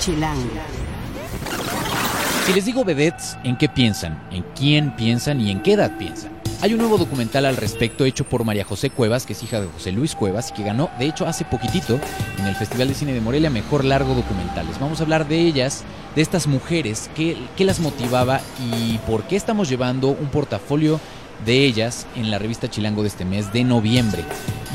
Chilango. 0.00 0.48
Si 2.46 2.54
les 2.54 2.64
digo 2.64 2.84
vedettes, 2.84 3.36
¿en 3.44 3.56
qué 3.58 3.68
piensan? 3.68 4.18
¿En 4.30 4.44
quién 4.56 4.96
piensan 4.96 5.42
y 5.42 5.50
en 5.50 5.62
qué 5.62 5.74
edad 5.74 5.98
piensan? 5.98 6.32
Hay 6.62 6.72
un 6.72 6.78
nuevo 6.78 6.96
documental 6.96 7.44
al 7.44 7.58
respecto 7.58 8.06
hecho 8.06 8.24
por 8.24 8.44
María 8.44 8.64
José 8.64 8.88
Cuevas, 8.88 9.26
que 9.26 9.34
es 9.34 9.42
hija 9.42 9.60
de 9.60 9.66
José 9.66 9.92
Luis 9.92 10.14
Cuevas 10.14 10.50
y 10.50 10.54
que 10.54 10.62
ganó, 10.62 10.90
de 10.98 11.06
hecho, 11.06 11.26
hace 11.26 11.44
poquitito 11.44 12.00
en 12.38 12.46
el 12.46 12.54
Festival 12.54 12.88
de 12.88 12.94
Cine 12.94 13.12
de 13.12 13.20
Morelia 13.20 13.50
Mejor 13.50 13.84
Largo 13.84 14.14
Documentales. 14.14 14.80
Vamos 14.80 15.00
a 15.00 15.02
hablar 15.02 15.28
de 15.28 15.38
ellas, 15.38 15.84
de 16.16 16.22
estas 16.22 16.46
mujeres, 16.46 17.10
qué, 17.14 17.36
qué 17.56 17.64
las 17.66 17.78
motivaba 17.78 18.40
y 18.72 18.96
por 19.06 19.24
qué 19.24 19.36
estamos 19.36 19.68
llevando 19.68 20.08
un 20.08 20.28
portafolio 20.28 20.98
de 21.44 21.64
ellas 21.64 22.06
en 22.16 22.30
la 22.30 22.38
revista 22.38 22.68
Chilango 22.68 23.02
de 23.02 23.08
este 23.08 23.24
mes 23.24 23.52
de 23.52 23.64
noviembre. 23.64 24.24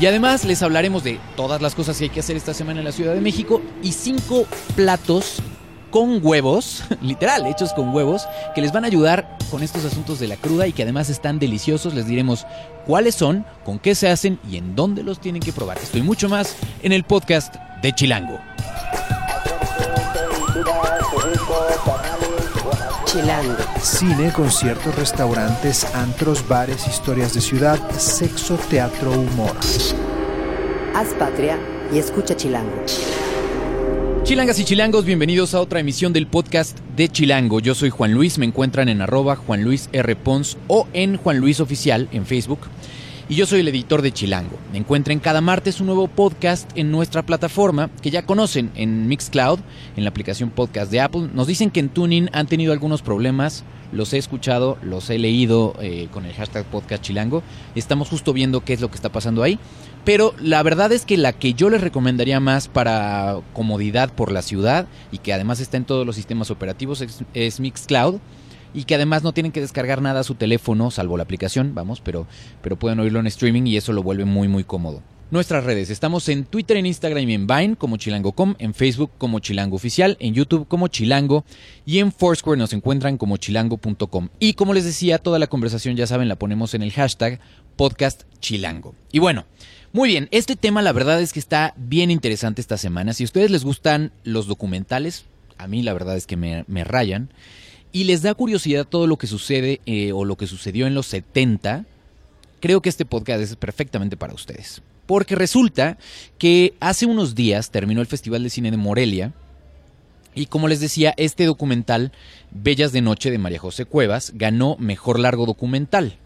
Y 0.00 0.06
además 0.06 0.44
les 0.44 0.62
hablaremos 0.62 1.04
de 1.04 1.18
todas 1.36 1.62
las 1.62 1.74
cosas 1.74 1.96
que 1.98 2.04
hay 2.04 2.10
que 2.10 2.20
hacer 2.20 2.36
esta 2.36 2.54
semana 2.54 2.80
en 2.80 2.84
la 2.84 2.92
Ciudad 2.92 3.14
de 3.14 3.20
México 3.20 3.62
y 3.82 3.92
cinco 3.92 4.46
platos 4.74 5.42
con 5.90 6.20
huevos, 6.24 6.84
literal, 7.02 7.46
hechos 7.46 7.72
con 7.72 7.94
huevos, 7.94 8.26
que 8.54 8.60
les 8.60 8.72
van 8.72 8.84
a 8.84 8.88
ayudar 8.88 9.38
con 9.50 9.62
estos 9.62 9.84
asuntos 9.84 10.18
de 10.18 10.28
la 10.28 10.36
cruda 10.36 10.66
y 10.66 10.72
que 10.72 10.82
además 10.82 11.08
están 11.08 11.38
deliciosos. 11.38 11.94
Les 11.94 12.06
diremos 12.06 12.46
cuáles 12.86 13.14
son, 13.14 13.46
con 13.64 13.78
qué 13.78 13.94
se 13.94 14.08
hacen 14.08 14.38
y 14.50 14.56
en 14.56 14.76
dónde 14.76 15.02
los 15.02 15.20
tienen 15.20 15.40
que 15.40 15.52
probar. 15.52 15.78
Estoy 15.78 16.02
mucho 16.02 16.28
más 16.28 16.56
en 16.82 16.92
el 16.92 17.04
podcast 17.04 17.54
de 17.82 17.94
Chilango. 17.94 18.55
Chilango. 23.16 23.56
Cine, 23.80 24.30
conciertos, 24.30 24.94
restaurantes, 24.94 25.86
antros, 25.94 26.46
bares, 26.46 26.86
historias 26.86 27.32
de 27.32 27.40
ciudad, 27.40 27.80
sexo, 27.92 28.58
teatro, 28.68 29.10
humor. 29.10 29.56
Haz 30.94 31.14
patria 31.18 31.58
y 31.90 31.96
escucha 31.96 32.36
Chilango. 32.36 32.84
Chilangas 34.22 34.58
y 34.58 34.64
chilangos, 34.64 35.06
bienvenidos 35.06 35.54
a 35.54 35.62
otra 35.62 35.80
emisión 35.80 36.12
del 36.12 36.26
podcast 36.26 36.78
de 36.94 37.08
Chilango. 37.08 37.60
Yo 37.60 37.74
soy 37.74 37.88
Juan 37.88 38.12
Luis, 38.12 38.36
me 38.36 38.44
encuentran 38.44 38.90
en 38.90 39.00
arroba 39.00 39.36
Juan 39.36 39.64
Luis 39.64 39.88
R. 39.92 40.14
Pons 40.16 40.58
o 40.68 40.86
en 40.92 41.16
Juan 41.16 41.38
Luis 41.38 41.60
Oficial 41.60 42.10
en 42.12 42.26
Facebook. 42.26 42.68
Y 43.28 43.34
yo 43.34 43.44
soy 43.44 43.58
el 43.58 43.68
editor 43.68 44.02
de 44.02 44.12
Chilango. 44.12 44.56
Encuentren 44.72 45.18
cada 45.18 45.40
martes 45.40 45.80
un 45.80 45.86
nuevo 45.86 46.06
podcast 46.06 46.70
en 46.76 46.92
nuestra 46.92 47.24
plataforma 47.24 47.90
que 48.00 48.12
ya 48.12 48.24
conocen 48.24 48.70
en 48.76 49.08
Mixcloud, 49.08 49.58
en 49.96 50.04
la 50.04 50.10
aplicación 50.10 50.50
podcast 50.50 50.92
de 50.92 51.00
Apple. 51.00 51.30
Nos 51.34 51.48
dicen 51.48 51.72
que 51.72 51.80
en 51.80 51.88
Tuning 51.88 52.28
han 52.32 52.46
tenido 52.46 52.72
algunos 52.72 53.02
problemas. 53.02 53.64
Los 53.90 54.12
he 54.12 54.18
escuchado, 54.18 54.78
los 54.80 55.10
he 55.10 55.18
leído 55.18 55.74
eh, 55.80 56.06
con 56.12 56.24
el 56.24 56.34
hashtag 56.34 56.66
podcast 56.66 57.02
Chilango. 57.02 57.42
Estamos 57.74 58.08
justo 58.08 58.32
viendo 58.32 58.64
qué 58.64 58.74
es 58.74 58.80
lo 58.80 58.90
que 58.90 58.96
está 58.96 59.08
pasando 59.08 59.42
ahí. 59.42 59.58
Pero 60.04 60.32
la 60.40 60.62
verdad 60.62 60.92
es 60.92 61.04
que 61.04 61.16
la 61.16 61.32
que 61.32 61.52
yo 61.52 61.68
les 61.68 61.80
recomendaría 61.80 62.38
más 62.38 62.68
para 62.68 63.40
comodidad 63.54 64.12
por 64.12 64.30
la 64.30 64.42
ciudad 64.42 64.86
y 65.10 65.18
que 65.18 65.32
además 65.32 65.58
está 65.58 65.76
en 65.76 65.84
todos 65.84 66.06
los 66.06 66.14
sistemas 66.14 66.52
operativos 66.52 67.04
es 67.34 67.58
Mixcloud 67.58 68.20
y 68.74 68.84
que 68.84 68.94
además 68.94 69.22
no 69.22 69.32
tienen 69.32 69.52
que 69.52 69.60
descargar 69.60 70.02
nada 70.02 70.20
a 70.20 70.24
su 70.24 70.34
teléfono, 70.34 70.90
salvo 70.90 71.16
la 71.16 71.22
aplicación, 71.22 71.74
vamos, 71.74 72.00
pero, 72.00 72.26
pero 72.62 72.76
pueden 72.76 73.00
oírlo 73.00 73.20
en 73.20 73.26
streaming 73.26 73.66
y 73.66 73.76
eso 73.76 73.92
lo 73.92 74.02
vuelve 74.02 74.24
muy 74.24 74.48
muy 74.48 74.64
cómodo. 74.64 75.02
Nuestras 75.28 75.64
redes, 75.64 75.90
estamos 75.90 76.28
en 76.28 76.44
Twitter, 76.44 76.76
en 76.76 76.86
Instagram 76.86 77.28
y 77.28 77.34
en 77.34 77.48
Vine 77.48 77.74
como 77.74 77.96
chilango.com, 77.96 78.54
en 78.60 78.74
Facebook 78.74 79.10
como 79.18 79.40
chilango 79.40 79.74
oficial, 79.74 80.16
en 80.20 80.34
YouTube 80.34 80.68
como 80.68 80.86
chilango 80.86 81.44
y 81.84 81.98
en 81.98 82.12
Foursquare 82.12 82.56
nos 82.56 82.72
encuentran 82.72 83.18
como 83.18 83.36
chilango.com. 83.36 84.28
Y 84.38 84.54
como 84.54 84.72
les 84.72 84.84
decía, 84.84 85.18
toda 85.18 85.40
la 85.40 85.48
conversación 85.48 85.96
ya 85.96 86.06
saben 86.06 86.28
la 86.28 86.36
ponemos 86.36 86.74
en 86.74 86.82
el 86.82 86.92
hashtag 86.92 87.40
podcast 87.74 88.22
chilango. 88.38 88.94
Y 89.10 89.18
bueno, 89.18 89.46
muy 89.92 90.10
bien, 90.10 90.28
este 90.30 90.54
tema 90.54 90.80
la 90.80 90.92
verdad 90.92 91.20
es 91.20 91.32
que 91.32 91.40
está 91.40 91.74
bien 91.76 92.12
interesante 92.12 92.60
esta 92.60 92.76
semana. 92.76 93.12
Si 93.12 93.24
a 93.24 93.26
ustedes 93.26 93.50
les 93.50 93.64
gustan 93.64 94.12
los 94.22 94.46
documentales, 94.46 95.24
a 95.58 95.66
mí 95.66 95.82
la 95.82 95.92
verdad 95.92 96.16
es 96.16 96.28
que 96.28 96.36
me, 96.36 96.64
me 96.68 96.84
rayan 96.84 97.30
y 97.96 98.04
les 98.04 98.20
da 98.20 98.34
curiosidad 98.34 98.84
todo 98.86 99.06
lo 99.06 99.16
que 99.16 99.26
sucede 99.26 99.80
eh, 99.86 100.12
o 100.12 100.26
lo 100.26 100.36
que 100.36 100.46
sucedió 100.46 100.86
en 100.86 100.94
los 100.94 101.06
70, 101.06 101.86
creo 102.60 102.82
que 102.82 102.90
este 102.90 103.06
podcast 103.06 103.40
es 103.40 103.56
perfectamente 103.56 104.18
para 104.18 104.34
ustedes. 104.34 104.82
Porque 105.06 105.34
resulta 105.34 105.96
que 106.36 106.74
hace 106.78 107.06
unos 107.06 107.34
días 107.34 107.70
terminó 107.70 108.02
el 108.02 108.06
Festival 108.06 108.42
de 108.42 108.50
Cine 108.50 108.70
de 108.70 108.76
Morelia 108.76 109.32
y 110.34 110.44
como 110.44 110.68
les 110.68 110.80
decía, 110.80 111.14
este 111.16 111.46
documental, 111.46 112.12
Bellas 112.50 112.92
de 112.92 113.00
Noche 113.00 113.30
de 113.30 113.38
María 113.38 113.60
José 113.60 113.86
Cuevas, 113.86 114.32
ganó 114.34 114.76
Mejor 114.78 115.18
Largo 115.18 115.46
Documental. 115.46 116.18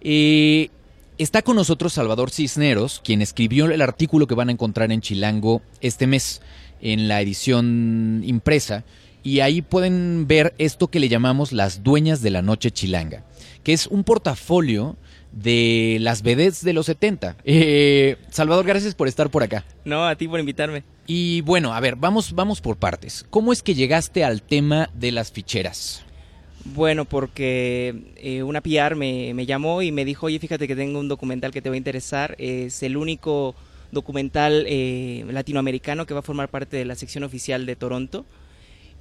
Eh, 0.00 0.70
está 1.18 1.42
con 1.42 1.56
nosotros 1.56 1.92
Salvador 1.92 2.30
Cisneros, 2.30 3.02
quien 3.04 3.20
escribió 3.20 3.66
el 3.66 3.82
artículo 3.82 4.26
que 4.26 4.34
van 4.34 4.48
a 4.48 4.52
encontrar 4.52 4.90
en 4.90 5.02
Chilango 5.02 5.60
este 5.82 6.06
mes, 6.06 6.40
en 6.80 7.06
la 7.06 7.20
edición 7.20 8.22
impresa 8.24 8.86
y 9.22 9.40
ahí 9.40 9.62
pueden 9.62 10.26
ver 10.26 10.54
esto 10.58 10.88
que 10.88 11.00
le 11.00 11.08
llamamos 11.08 11.52
las 11.52 11.82
dueñas 11.82 12.22
de 12.22 12.30
la 12.30 12.42
noche 12.42 12.70
chilanga, 12.70 13.24
que 13.62 13.72
es 13.72 13.86
un 13.86 14.04
portafolio 14.04 14.96
de 15.32 15.98
las 16.00 16.22
vedettes 16.22 16.64
de 16.64 16.72
los 16.72 16.86
70. 16.86 17.36
Eh, 17.44 18.16
Salvador, 18.30 18.66
gracias 18.66 18.94
por 18.94 19.08
estar 19.08 19.30
por 19.30 19.42
acá. 19.42 19.64
No, 19.84 20.06
a 20.06 20.16
ti 20.16 20.28
por 20.28 20.40
invitarme. 20.40 20.84
Y 21.06 21.40
bueno, 21.42 21.72
a 21.72 21.80
ver, 21.80 21.96
vamos, 21.96 22.32
vamos 22.34 22.60
por 22.60 22.76
partes. 22.76 23.24
¿Cómo 23.30 23.52
es 23.52 23.62
que 23.62 23.74
llegaste 23.74 24.24
al 24.24 24.42
tema 24.42 24.90
de 24.94 25.12
las 25.12 25.32
ficheras? 25.32 26.04
Bueno, 26.64 27.06
porque 27.06 28.12
eh, 28.16 28.42
una 28.42 28.60
PR 28.60 28.94
me, 28.94 29.34
me, 29.34 29.46
llamó 29.46 29.82
y 29.82 29.90
me 29.90 30.04
dijo, 30.04 30.26
oye, 30.26 30.38
fíjate 30.38 30.68
que 30.68 30.76
tengo 30.76 31.00
un 31.00 31.08
documental 31.08 31.50
que 31.50 31.60
te 31.60 31.68
va 31.68 31.74
a 31.74 31.78
interesar. 31.78 32.36
Es 32.38 32.82
el 32.82 32.96
único 32.96 33.56
documental 33.90 34.64
eh, 34.68 35.24
latinoamericano 35.28 36.06
que 36.06 36.14
va 36.14 36.20
a 36.20 36.22
formar 36.22 36.48
parte 36.48 36.76
de 36.76 36.84
la 36.84 36.94
sección 36.94 37.24
oficial 37.24 37.66
de 37.66 37.76
Toronto 37.76 38.24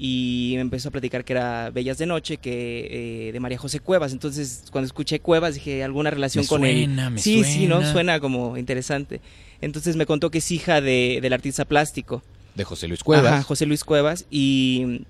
y 0.03 0.53
me 0.55 0.61
empezó 0.61 0.89
a 0.89 0.91
platicar 0.91 1.23
que 1.23 1.33
era 1.33 1.69
Bellas 1.69 1.99
de 1.99 2.07
Noche, 2.07 2.37
que 2.37 3.27
eh, 3.27 3.31
de 3.31 3.39
María 3.39 3.59
José 3.59 3.79
Cuevas. 3.79 4.13
Entonces, 4.13 4.63
cuando 4.71 4.87
escuché 4.87 5.19
Cuevas, 5.19 5.53
dije, 5.53 5.83
¿alguna 5.83 6.09
relación 6.09 6.43
me 6.43 6.47
con 6.47 6.61
suena, 6.61 7.05
él? 7.05 7.11
Me 7.11 7.21
sí, 7.21 7.35
suena. 7.43 7.53
sí, 7.53 7.67
¿no? 7.67 7.91
Suena 7.91 8.19
como 8.19 8.57
interesante. 8.57 9.21
Entonces 9.61 9.97
me 9.97 10.07
contó 10.07 10.31
que 10.31 10.39
es 10.39 10.51
hija 10.51 10.81
de, 10.81 11.19
del 11.21 11.33
artista 11.33 11.65
plástico. 11.65 12.23
De 12.55 12.63
José 12.63 12.87
Luis 12.87 13.03
Cuevas. 13.03 13.31
Ajá, 13.31 13.43
José 13.43 13.67
Luis 13.67 13.83
Cuevas. 13.83 14.25
Y 14.31 15.05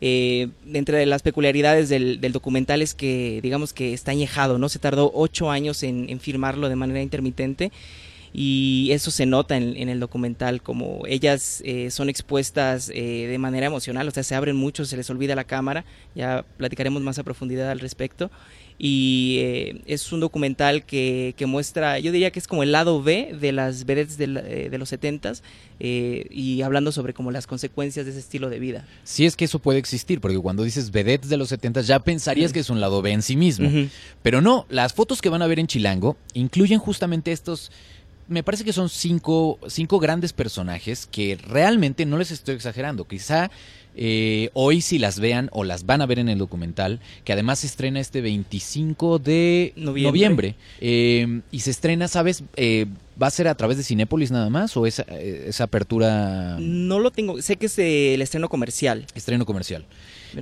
eh, 0.00 0.48
entre 0.72 1.04
las 1.04 1.20
peculiaridades 1.20 1.90
del, 1.90 2.18
del, 2.18 2.32
documental 2.32 2.80
es 2.80 2.94
que, 2.94 3.40
digamos 3.42 3.74
que 3.74 3.92
está 3.92 4.12
añejado, 4.12 4.56
¿no? 4.56 4.70
Se 4.70 4.78
tardó 4.78 5.12
ocho 5.14 5.50
años 5.50 5.82
en, 5.82 6.08
en 6.08 6.20
firmarlo 6.20 6.70
de 6.70 6.76
manera 6.76 7.02
intermitente 7.02 7.70
y 8.38 8.90
eso 8.92 9.10
se 9.10 9.24
nota 9.24 9.56
en, 9.56 9.78
en 9.78 9.88
el 9.88 9.98
documental, 9.98 10.60
como 10.60 11.04
ellas 11.06 11.62
eh, 11.64 11.90
son 11.90 12.10
expuestas 12.10 12.90
eh, 12.94 13.26
de 13.26 13.38
manera 13.38 13.64
emocional, 13.64 14.06
o 14.06 14.10
sea, 14.10 14.22
se 14.24 14.34
abren 14.34 14.54
mucho, 14.56 14.84
se 14.84 14.94
les 14.98 15.08
olvida 15.08 15.34
la 15.34 15.44
cámara, 15.44 15.86
ya 16.14 16.44
platicaremos 16.58 17.00
más 17.00 17.18
a 17.18 17.22
profundidad 17.22 17.70
al 17.70 17.80
respecto. 17.80 18.30
Y 18.78 19.38
eh, 19.40 19.80
es 19.86 20.12
un 20.12 20.20
documental 20.20 20.84
que, 20.84 21.32
que, 21.38 21.46
muestra, 21.46 21.98
yo 21.98 22.12
diría 22.12 22.30
que 22.30 22.38
es 22.38 22.46
como 22.46 22.62
el 22.62 22.72
lado 22.72 23.02
B 23.02 23.34
de 23.40 23.52
las 23.52 23.86
vedettes 23.86 24.18
de, 24.18 24.26
la, 24.26 24.42
de 24.42 24.76
los 24.76 24.92
70s 24.92 25.40
y 25.78 26.60
hablando 26.60 26.92
sobre 26.92 27.14
como 27.14 27.30
las 27.30 27.46
consecuencias 27.46 28.04
de 28.04 28.10
ese 28.10 28.20
estilo 28.20 28.50
de 28.50 28.58
vida. 28.58 28.86
Sí 29.02 29.24
es 29.24 29.34
que 29.34 29.46
eso 29.46 29.60
puede 29.60 29.78
existir, 29.78 30.20
porque 30.20 30.38
cuando 30.38 30.62
dices 30.62 30.90
vedettes 30.90 31.30
de 31.30 31.38
los 31.38 31.48
70 31.48 31.80
ya 31.80 32.00
pensarías 32.00 32.52
que 32.52 32.60
es 32.60 32.68
un 32.68 32.82
lado 32.82 33.00
B 33.00 33.12
en 33.12 33.22
sí 33.22 33.34
mismo. 33.34 33.66
Uh 33.66 33.72
-huh. 33.72 33.88
Pero 34.22 34.42
no, 34.42 34.66
las 34.68 34.92
fotos 34.92 35.22
que 35.22 35.30
van 35.30 35.40
a 35.40 35.46
ver 35.46 35.58
en 35.58 35.68
Chilango 35.68 36.18
incluyen 36.34 36.78
justamente 36.78 37.32
estos 37.32 37.70
me 38.28 38.42
parece 38.42 38.64
que 38.64 38.72
son 38.72 38.88
cinco, 38.88 39.58
cinco 39.68 39.98
grandes 39.98 40.32
personajes 40.32 41.06
que 41.06 41.36
realmente 41.36 42.06
no 42.06 42.18
les 42.18 42.30
estoy 42.30 42.54
exagerando. 42.56 43.06
Quizá 43.06 43.50
eh, 43.94 44.50
hoy 44.52 44.80
si 44.80 44.98
las 44.98 45.20
vean 45.20 45.48
o 45.52 45.64
las 45.64 45.86
van 45.86 46.02
a 46.02 46.06
ver 46.06 46.18
en 46.18 46.28
el 46.28 46.38
documental, 46.38 47.00
que 47.24 47.32
además 47.32 47.60
se 47.60 47.66
estrena 47.66 48.00
este 48.00 48.20
25 48.20 49.18
de 49.18 49.72
noviembre, 49.76 50.02
noviembre 50.02 50.54
eh, 50.80 51.40
y 51.50 51.60
se 51.60 51.70
estrena, 51.70 52.08
¿sabes? 52.08 52.42
Eh, 52.56 52.86
¿Va 53.20 53.28
a 53.28 53.30
ser 53.30 53.48
a 53.48 53.54
través 53.54 53.78
de 53.78 53.82
Cinépolis 53.84 54.30
nada 54.30 54.50
más 54.50 54.76
o 54.76 54.86
esa, 54.86 55.02
esa 55.02 55.64
apertura? 55.64 56.58
No 56.60 56.98
lo 56.98 57.10
tengo, 57.10 57.40
sé 57.40 57.56
que 57.56 57.66
es 57.66 57.78
el 57.78 58.20
estreno 58.20 58.50
comercial. 58.50 59.06
Estreno 59.14 59.46
comercial. 59.46 59.86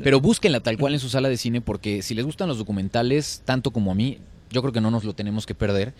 Pero 0.02 0.20
búsquenla 0.20 0.58
tal 0.58 0.76
cual 0.76 0.94
en 0.94 0.98
su 0.98 1.08
sala 1.08 1.28
de 1.28 1.36
cine 1.36 1.60
porque 1.60 2.02
si 2.02 2.14
les 2.14 2.24
gustan 2.24 2.48
los 2.48 2.58
documentales, 2.58 3.42
tanto 3.44 3.70
como 3.70 3.92
a 3.92 3.94
mí, 3.94 4.18
yo 4.50 4.62
creo 4.62 4.72
que 4.72 4.80
no 4.80 4.90
nos 4.90 5.04
lo 5.04 5.14
tenemos 5.14 5.46
que 5.46 5.54
perder. 5.54 5.94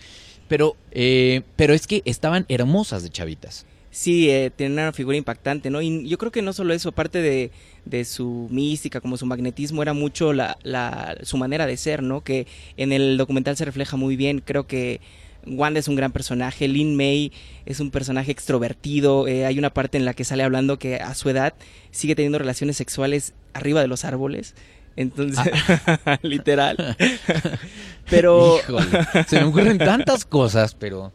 Pero, 0.47 0.75
eh, 0.91 1.41
pero 1.55 1.73
es 1.73 1.87
que 1.87 2.01
estaban 2.05 2.45
hermosas 2.49 3.03
de 3.03 3.09
chavitas. 3.09 3.65
Sí, 3.91 4.29
eh, 4.29 4.51
tienen 4.53 4.73
una 4.73 4.91
figura 4.91 5.15
impactante, 5.15 5.69
¿no? 5.69 5.81
Y 5.81 6.05
yo 6.07 6.17
creo 6.17 6.29
que 6.29 6.41
no 6.41 6.51
solo 6.51 6.73
eso, 6.73 6.89
aparte 6.89 7.21
de, 7.21 7.51
de 7.85 8.03
su 8.03 8.49
mística, 8.51 8.99
como 8.99 9.15
su 9.15 9.25
magnetismo, 9.25 9.81
era 9.81 9.93
mucho 9.93 10.33
la, 10.33 10.57
la, 10.63 11.17
su 11.23 11.37
manera 11.37 11.65
de 11.65 11.77
ser, 11.77 12.03
¿no? 12.03 12.21
Que 12.21 12.45
en 12.75 12.91
el 12.91 13.15
documental 13.17 13.55
se 13.55 13.63
refleja 13.63 13.95
muy 13.95 14.17
bien. 14.17 14.41
Creo 14.43 14.67
que 14.67 14.99
Wanda 15.47 15.79
es 15.79 15.87
un 15.87 15.95
gran 15.95 16.11
personaje, 16.11 16.67
Lin 16.67 16.95
May 16.95 17.31
es 17.65 17.79
un 17.79 17.89
personaje 17.89 18.31
extrovertido. 18.31 19.27
Eh, 19.27 19.45
hay 19.45 19.57
una 19.59 19.73
parte 19.73 19.97
en 19.97 20.05
la 20.05 20.13
que 20.13 20.25
sale 20.25 20.43
hablando 20.43 20.77
que 20.77 20.95
a 20.95 21.13
su 21.15 21.29
edad 21.29 21.53
sigue 21.91 22.15
teniendo 22.15 22.37
relaciones 22.37 22.77
sexuales 22.77 23.33
arriba 23.53 23.81
de 23.81 23.87
los 23.87 24.03
árboles. 24.03 24.55
Entonces, 24.95 25.39
ah. 26.05 26.17
literal. 26.23 26.95
pero. 28.09 28.59
Híjole, 28.59 28.85
se 29.27 29.39
me 29.39 29.45
ocurren 29.45 29.77
tantas 29.77 30.25
cosas, 30.25 30.75
pero. 30.75 31.11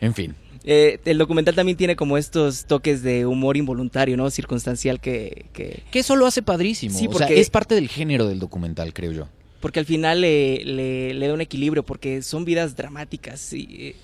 En 0.00 0.14
fin. 0.14 0.34
Eh, 0.68 0.98
el 1.04 1.18
documental 1.18 1.54
también 1.54 1.76
tiene 1.76 1.94
como 1.94 2.18
estos 2.18 2.64
toques 2.66 3.02
de 3.02 3.24
humor 3.24 3.56
involuntario, 3.56 4.16
¿no? 4.16 4.28
Circunstancial 4.30 5.00
que... 5.00 5.46
Que, 5.52 5.84
que 5.92 6.00
eso 6.00 6.16
lo 6.16 6.26
hace 6.26 6.42
padrísimo. 6.42 6.98
Sí, 6.98 7.06
o 7.06 7.12
sea, 7.16 7.28
porque- 7.28 7.40
es 7.40 7.50
parte 7.50 7.76
del 7.76 7.88
género 7.88 8.26
del 8.26 8.40
documental, 8.40 8.92
creo 8.92 9.12
yo. 9.12 9.28
porque 9.60 9.78
al 9.78 9.86
final 9.86 10.20
le, 10.22 10.64
le- 10.64 11.14
le 11.14 11.28
da 11.28 11.34
un 11.34 11.40
equilibrio, 11.40 11.84
porque 11.84 12.20
son 12.20 12.44
vidas 12.44 12.74
dramáticas. 12.74 13.52
y, 13.52 13.68
eh, 13.70 13.96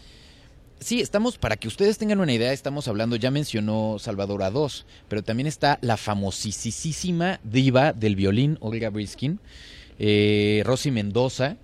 Sí, 0.82 1.00
estamos, 1.00 1.38
para 1.38 1.56
que 1.56 1.68
ustedes 1.68 1.98
tengan 1.98 2.20
una 2.20 2.32
idea, 2.32 2.52
estamos 2.52 2.88
hablando, 2.88 3.16
ya 3.16 3.30
mencionó 3.30 3.96
Salvador 3.98 4.42
a 4.42 4.50
dos, 4.50 4.84
pero 5.08 5.22
también 5.22 5.46
está 5.46 5.78
la 5.80 5.96
famosísima 5.96 7.40
diva 7.44 7.92
del 7.92 8.16
violín, 8.16 8.58
Olga 8.60 8.90
Briskin, 8.90 9.38
eh, 9.98 10.62
Rosy 10.64 10.90
Mendoza 10.90 11.56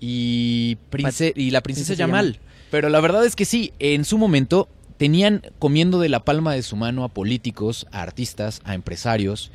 y, 0.00 0.76
prince- 0.90 1.32
y 1.34 1.50
la 1.50 1.60
princesa 1.62 1.86
Princesa 1.88 1.94
Yamal. 2.06 2.38
Pero 2.70 2.88
la 2.88 3.00
verdad 3.00 3.24
es 3.24 3.34
que 3.34 3.44
sí, 3.44 3.72
en 3.78 4.04
su 4.04 4.18
momento 4.18 4.68
tenían 4.98 5.42
comiendo 5.58 6.00
de 6.00 6.08
la 6.08 6.24
palma 6.24 6.52
de 6.54 6.62
su 6.62 6.76
mano 6.76 7.04
a 7.04 7.08
políticos, 7.08 7.86
a 7.92 8.02
artistas, 8.02 8.60
a 8.64 8.74
empresarios. 8.74 9.50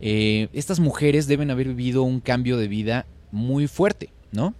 Eh, 0.00 0.48
estas 0.52 0.80
mujeres 0.80 1.26
deben 1.26 1.50
haber 1.50 1.68
vivido 1.68 2.02
un 2.02 2.20
cambio 2.20 2.56
de 2.56 2.68
vida 2.68 3.06
muy 3.30 3.66
fuerte, 3.68 4.10
¿no? 4.32 4.54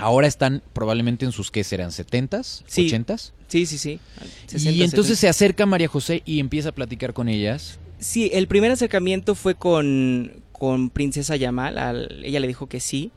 Ahora 0.00 0.26
están 0.26 0.62
probablemente 0.72 1.24
en 1.24 1.32
sus, 1.32 1.50
¿qué 1.50 1.62
serán? 1.64 1.90
¿70s? 1.90 2.62
Sí. 2.66 2.88
¿80s? 2.90 3.32
sí, 3.48 3.66
sí, 3.66 3.78
sí. 3.78 4.00
60, 4.46 4.70
y 4.70 4.82
entonces 4.82 5.18
70. 5.18 5.20
se 5.20 5.28
acerca 5.28 5.66
María 5.66 5.88
José 5.88 6.22
y 6.24 6.40
empieza 6.40 6.70
a 6.70 6.72
platicar 6.72 7.12
con 7.12 7.28
ellas. 7.28 7.78
Sí, 7.98 8.30
el 8.32 8.46
primer 8.48 8.70
acercamiento 8.72 9.34
fue 9.34 9.54
con, 9.56 10.32
con 10.52 10.90
Princesa 10.90 11.36
Yamal, 11.36 11.76
al- 11.78 12.22
ella 12.24 12.40
le 12.40 12.46
dijo 12.46 12.66
que 12.68 12.80
sí, 12.80 13.10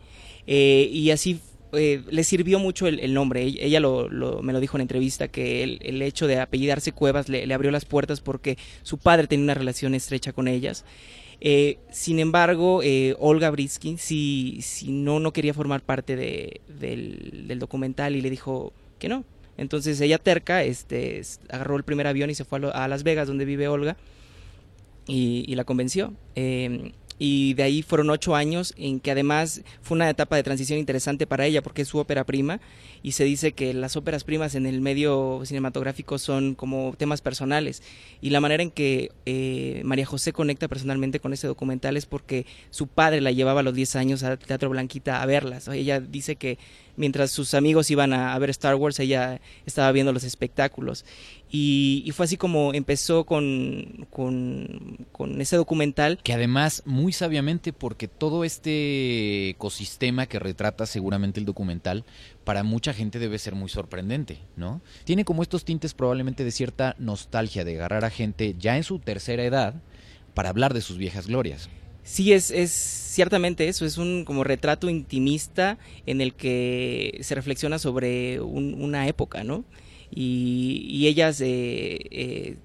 eh, 0.46 0.90
y 0.92 1.12
así 1.12 1.40
eh, 1.72 2.02
le 2.12 2.24
sirvió 2.24 2.60
mucho 2.60 2.86
el, 2.88 3.00
el 3.00 3.14
nombre, 3.14 3.44
ella, 3.44 3.60
ella 3.62 3.80
lo, 3.80 4.10
lo- 4.10 4.42
me 4.44 4.52
lo 4.54 4.60
dijo 4.60 4.76
en 4.78 4.82
entrevista, 4.82 5.28
que 5.30 5.64
el, 5.64 5.80
el 5.84 6.02
hecho 6.02 6.28
de 6.28 6.40
apellidarse 6.40 6.92
Cuevas 6.92 7.30
le, 7.30 7.48
le 7.48 7.54
abrió 7.54 7.72
las 7.72 7.86
puertas 7.86 8.20
porque 8.20 8.58
su 8.84 8.98
padre 8.98 9.28
tenía 9.28 9.44
una 9.46 9.54
relación 9.54 9.96
estrecha 9.96 10.34
con 10.34 10.48
ellas. 10.48 10.84
Eh, 11.46 11.78
sin 11.92 12.20
embargo, 12.20 12.82
eh, 12.84 13.18
Olga 13.20 13.52
Briskin 13.52 13.98
sí, 13.98 14.60
sí 14.62 14.94
no, 14.94 15.20
no 15.20 15.34
quería 15.34 15.54
formar 15.54 15.82
parte 15.82 16.16
de- 16.16 16.62
del, 16.80 17.60
documental 17.60 18.16
y 18.16 18.22
le 18.22 18.30
dijo 18.30 18.72
que 18.98 19.10
no. 19.10 19.26
Entonces 19.58 20.00
ella 20.00 20.18
terca, 20.20 20.64
este, 20.64 21.22
agarró 21.50 21.76
el 21.76 21.84
primer 21.84 22.08
avión 22.08 22.30
y 22.30 22.36
se 22.36 22.46
fue 22.46 22.62
a, 22.74 22.88
Las 22.88 23.04
Vegas, 23.04 23.28
donde 23.28 23.44
vive 23.44 23.68
Olga, 23.68 23.98
y, 25.06 25.54
la 25.54 25.66
convenció. 25.66 26.14
Eh, 26.36 26.94
y 27.20 27.54
de 27.54 27.64
ahí 27.64 27.82
fueron 27.84 28.10
ocho 28.10 28.36
años 28.36 28.74
en 28.78 29.00
que 29.00 29.12
además 29.12 29.62
fue 29.82 29.96
una 29.96 30.10
etapa 30.10 30.36
de 30.36 30.44
transición 30.44 30.80
interesante 30.80 31.28
para 31.28 31.46
ella 31.46 31.62
porque 31.62 31.84
es 31.84 31.88
su 31.88 31.98
ópera 31.98 32.24
prima 32.24 32.60
y 33.02 33.14
se 33.14 33.24
dice 33.24 33.52
que 33.52 33.74
las 33.74 33.96
óperas 33.96 34.24
primas 34.24 34.56
en 34.56 34.66
el 34.66 34.82
medio 34.82 35.42
cinematográfico 35.46 36.18
son 36.18 36.56
como 36.56 36.96
temas 36.98 37.22
personales 37.22 37.84
y 38.22 38.30
la 38.30 38.40
manera 38.40 38.64
en 38.64 38.72
que 38.72 39.12
eh, 39.26 39.82
María 39.84 40.06
José 40.06 40.34
conecta 40.34 40.68
personalmente 40.68 41.20
con 41.20 41.34
ese 41.34 41.48
documental 41.48 41.98
es 41.98 42.06
porque 42.06 42.46
su 42.70 42.88
padre 42.88 43.22
la 43.22 43.32
llevaba 43.32 43.60
a 43.60 43.64
los 43.64 43.74
10 43.74 43.96
años 43.96 44.24
al 44.24 44.40
Teatro 44.40 44.70
Blanquita 44.70 45.22
a 45.22 45.26
verlas. 45.26 45.68
Ella 45.68 46.00
dice 46.00 46.36
que 46.36 46.58
mientras 46.96 47.32
sus 47.32 47.54
amigos 47.54 47.92
iban 47.92 48.14
a, 48.14 48.34
a 48.34 48.40
ver 48.40 48.50
Star 48.50 48.76
Wars, 48.76 49.00
ella 49.00 49.42
estaba 49.66 49.92
viendo 49.92 50.14
los 50.14 50.24
espectáculos. 50.24 51.06
Y, 51.56 52.02
y 52.04 52.10
fue 52.14 52.24
así 52.26 52.36
como 52.36 52.74
empezó 52.74 53.26
con, 53.26 54.08
con, 54.10 55.06
con 55.12 55.40
ese 55.40 55.56
documental. 55.56 56.20
Que 56.24 56.34
además, 56.34 56.82
muy 56.86 57.14
sabiamente, 57.14 57.74
porque 57.74 58.08
todo 58.08 58.44
este 58.44 59.50
ecosistema 59.50 60.26
que 60.26 60.40
retrata 60.40 60.88
seguramente 60.88 61.40
el 61.40 61.46
documental, 61.46 62.06
para 62.44 62.64
mucha 62.64 62.92
gente 62.92 63.20
debe 63.20 63.38
ser 63.38 63.54
muy 63.54 63.70
sorprendente, 63.70 64.40
¿no? 64.58 64.82
Tiene 65.04 65.26
como 65.26 65.44
estos 65.44 65.64
tintes 65.64 65.94
probablemente 65.94 66.44
de 66.44 66.50
cierta 66.50 66.96
nostalgia 66.98 67.64
de 67.64 67.76
agarrar 67.76 68.04
a 68.04 68.10
gente 68.10 68.56
ya 68.58 68.76
en 68.76 68.84
su 68.84 68.98
tercera 68.98 69.44
edad 69.44 69.76
para 70.34 70.50
hablar 70.50 70.74
de 70.74 70.82
sus 70.82 70.98
viejas 70.98 71.28
glorias. 71.28 71.70
Sí, 72.04 72.34
es, 72.34 72.50
es 72.50 72.72
ciertamente 72.72 73.68
eso, 73.68 73.86
es 73.86 74.00
un 74.00 74.26
como 74.26 74.44
retrato 74.44 74.90
intimista 74.90 75.78
en 76.08 76.20
el 76.20 76.34
que 76.34 77.20
se 77.22 77.36
reflexiona 77.36 77.78
sobre 77.78 78.42
un- 78.42 78.74
una 78.82 79.08
época, 79.08 79.44
¿no? 79.44 79.64
Y, 80.16 80.86
y 80.90 81.08
ellas, 81.08 81.42
eh, 81.42 82.00
eh, 82.12 82.58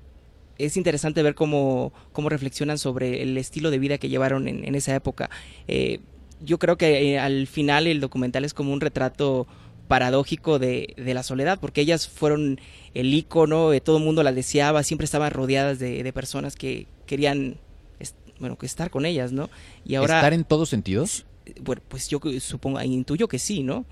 es 0.59 0.77
interesante 0.77 1.23
ver 1.23 1.35
cómo, 1.35 1.93
cómo 2.13 2.29
reflexionan 2.29 2.79
sobre 2.79 3.23
el 3.23 3.37
estilo 3.39 3.71
de 3.71 3.79
vida 3.79 3.99
que 3.99 4.09
llevaron 4.09 4.49
en, 4.49 4.65
en 4.67 4.75
esa 4.75 4.95
época. 4.95 5.31
Eh, 5.69 6.01
yo 6.45 6.59
creo 6.59 6.77
que 6.77 7.15
eh, 7.15 7.19
al 7.19 7.47
final 7.47 7.87
el 7.87 8.01
documental 8.01 8.45
es 8.45 8.55
como 8.55 8.73
un 8.73 8.81
retrato 8.81 9.47
paradójico 9.89 10.59
de, 10.59 10.95
de 10.97 11.15
la 11.15 11.23
soledad, 11.23 11.59
porque 11.61 11.81
ellas 11.81 12.09
fueron 12.09 12.61
el 12.95 13.15
ícono, 13.15 13.73
eh, 13.73 13.81
todo 13.81 13.97
el 13.99 14.05
mundo 14.05 14.23
las 14.23 14.35
deseaba, 14.35 14.83
siempre 14.83 15.07
estaban 15.07 15.31
rodeadas 15.31 15.79
de, 15.79 16.03
de 16.03 16.13
personas 16.13 16.57
que 16.57 16.87
querían 17.07 17.57
est- 17.99 18.17
bueno, 18.39 18.59
que 18.59 18.67
estar 18.67 18.91
con 18.91 19.07
ellas, 19.07 19.33
¿no? 19.33 19.49
Y 19.87 19.95
ahora 19.95 20.17
Estar 20.19 20.33
en 20.35 20.45
todos 20.45 20.69
sentidos. 20.69 21.25
bueno, 21.63 21.81
pues 21.89 22.09
yo 22.09 22.21
supongo, 22.41 22.83
intuyo 22.83 23.29
que 23.29 23.39
sí, 23.39 23.63
¿no? 23.63 23.87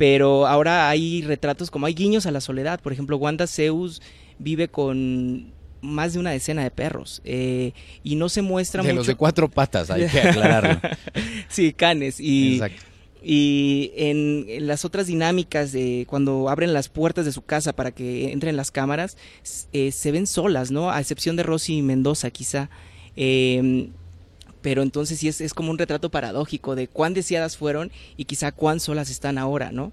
Pero 0.00 0.46
ahora 0.46 0.88
hay 0.88 1.20
retratos 1.20 1.70
como 1.70 1.84
hay 1.84 1.92
guiños 1.92 2.24
a 2.24 2.30
la 2.30 2.40
soledad. 2.40 2.80
Por 2.80 2.90
ejemplo, 2.90 3.18
Wanda 3.18 3.46
Zeus 3.46 4.00
vive 4.38 4.68
con 4.68 5.52
más 5.82 6.14
de 6.14 6.20
una 6.20 6.30
decena 6.30 6.62
de 6.62 6.70
perros 6.70 7.20
eh, 7.22 7.72
y 8.02 8.14
no 8.16 8.30
se 8.30 8.40
muestra 8.40 8.82
De 8.82 8.88
mucho. 8.88 8.96
los 9.00 9.06
de 9.08 9.14
cuatro 9.16 9.50
patas, 9.50 9.90
hay 9.90 10.06
que 10.08 10.18
aclararlo. 10.22 10.80
sí, 11.50 11.74
canes 11.74 12.18
y 12.18 12.54
Exacto. 12.54 12.82
y 13.22 13.92
en, 13.94 14.46
en 14.48 14.66
las 14.66 14.86
otras 14.86 15.06
dinámicas 15.06 15.70
de 15.70 16.06
cuando 16.08 16.48
abren 16.48 16.72
las 16.72 16.88
puertas 16.88 17.26
de 17.26 17.32
su 17.32 17.42
casa 17.42 17.74
para 17.74 17.90
que 17.90 18.32
entren 18.32 18.56
las 18.56 18.70
cámaras, 18.70 19.18
eh, 19.74 19.92
se 19.92 20.12
ven 20.12 20.26
solas, 20.26 20.70
¿no? 20.70 20.90
A 20.90 20.98
excepción 21.00 21.36
de 21.36 21.42
Rosy 21.42 21.82
Mendoza, 21.82 22.30
quizá. 22.30 22.70
Eh, 23.16 23.90
pero 24.62 24.82
entonces 24.82 25.18
sí 25.18 25.28
es, 25.28 25.40
es 25.40 25.54
como 25.54 25.70
un 25.70 25.78
retrato 25.78 26.10
paradójico 26.10 26.74
de 26.74 26.88
cuán 26.88 27.14
deseadas 27.14 27.56
fueron 27.56 27.90
y 28.16 28.24
quizá 28.24 28.52
cuán 28.52 28.80
solas 28.80 29.10
están 29.10 29.38
ahora, 29.38 29.72
¿no? 29.72 29.92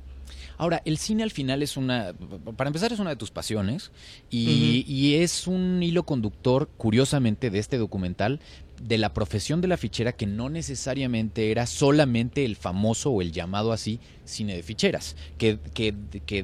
Ahora, 0.60 0.82
el 0.86 0.98
cine 0.98 1.22
al 1.22 1.30
final 1.30 1.62
es 1.62 1.78
una, 1.78 2.14
para 2.56 2.70
empezar 2.70 2.92
es 2.92 2.98
una 2.98 3.12
de 3.12 3.16
tus 3.16 3.30
pasiones 3.30 3.92
y, 4.32 4.84
y 4.88 5.16
es 5.16 5.46
un 5.46 5.84
hilo 5.84 6.02
conductor, 6.02 6.68
curiosamente, 6.78 7.52
de 7.52 7.60
este 7.60 7.78
documental 7.78 8.40
de 8.82 8.98
la 8.98 9.14
profesión 9.14 9.62
de 9.62 9.68
la 9.68 9.78
fichera 9.78 10.14
que 10.14 10.26
no 10.26 10.50
necesariamente 10.50 11.52
era 11.52 11.68
solamente 11.68 12.44
el 12.44 12.56
famoso 12.56 13.12
o 13.12 13.22
el 13.22 13.32
llamado 13.32 13.72
así 13.72 14.00
cine 14.26 14.56
de 14.56 14.64
ficheras, 14.64 15.16
que, 15.38 15.60
que, 15.76 15.94
que 16.26 16.44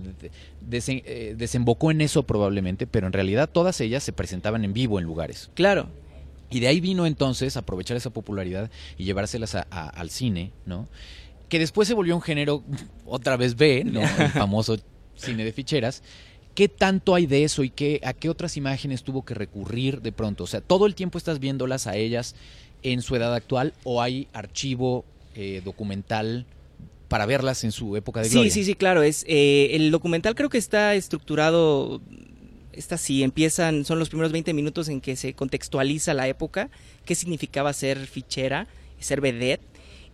desen- 0.70 1.02
eh, 1.06 1.34
desembocó 1.36 1.90
en 1.90 2.02
eso 2.02 2.22
probablemente, 2.24 2.86
pero 2.86 3.08
en 3.08 3.14
realidad 3.14 3.50
todas 3.52 3.82
ellas 3.82 4.04
se 4.04 4.14
presentaban 4.14 4.64
en 4.64 4.74
vivo 4.74 5.00
en 5.00 5.06
lugares. 5.06 5.50
Claro, 5.56 5.90
Y 6.54 6.60
de 6.60 6.68
ahí 6.68 6.80
vino 6.80 7.06
entonces 7.06 7.58
aprovechar 7.58 7.98
esa 7.98 8.12
popularidad 8.12 8.70
y 8.98 9.06
llevárselas 9.06 9.56
a- 9.56 9.66
a- 9.72 9.90
al 9.90 10.10
cine, 10.10 10.52
¿no? 10.66 10.88
Que 11.50 11.58
después 11.60 11.88
se 11.88 11.94
volvió 11.94 12.16
un 12.16 12.22
género 12.22 12.64
otra 13.06 13.38
vez 13.38 13.56
B, 13.56 13.84
¿no? 13.86 14.02
El 14.20 14.30
famoso 14.30 14.78
cine 15.16 15.44
de 15.44 15.52
ficheras. 15.52 16.04
¿Qué 16.56 16.68
tanto 16.70 17.16
hay 17.16 17.26
de 17.26 17.44
eso 17.44 17.64
y 17.64 17.72
qué, 17.72 18.00
a 18.04 18.14
qué 18.14 18.30
otras 18.30 18.56
imágenes 18.58 19.02
tuvo 19.04 19.26
que 19.26 19.34
recurrir 19.34 20.02
de 20.02 20.12
pronto? 20.12 20.44
O 20.44 20.48
sea, 20.48 20.62
¿todo 20.62 20.86
el 20.86 20.94
tiempo 20.94 21.18
estás 21.18 21.40
viéndolas 21.40 21.88
a 21.88 21.96
ellas 21.96 22.36
en 22.84 23.02
su 23.02 23.16
edad 23.16 23.34
actual 23.34 23.74
o 23.84 24.02
hay 24.04 24.28
archivo 24.34 25.06
eh, 25.36 25.62
documental 25.66 26.46
para 27.08 27.26
verlas 27.26 27.64
en 27.64 27.72
su 27.72 27.96
época 27.98 28.22
de 28.22 28.28
Sí, 28.30 28.36
gloria? 28.36 28.52
sí, 28.54 28.64
sí, 28.66 28.76
claro. 28.76 29.02
Es, 29.02 29.26
eh, 29.28 29.70
el 29.72 29.90
documental 29.90 30.36
creo 30.36 30.50
que 30.50 30.60
está 30.60 30.94
estructurado, 30.94 32.02
está 32.74 32.96
así, 32.96 33.24
empiezan, 33.24 33.86
son 33.86 34.00
los 34.00 34.10
primeros 34.10 34.32
20 34.32 34.54
minutos 34.54 34.90
en 34.90 35.02
que 35.02 35.16
se 35.16 35.34
contextualiza 35.34 36.14
la 36.14 36.28
época, 36.28 36.70
qué 37.06 37.16
significaba 37.16 37.74
ser 37.74 38.08
fichera, 38.08 38.68
ser 39.00 39.22
vedette, 39.22 39.62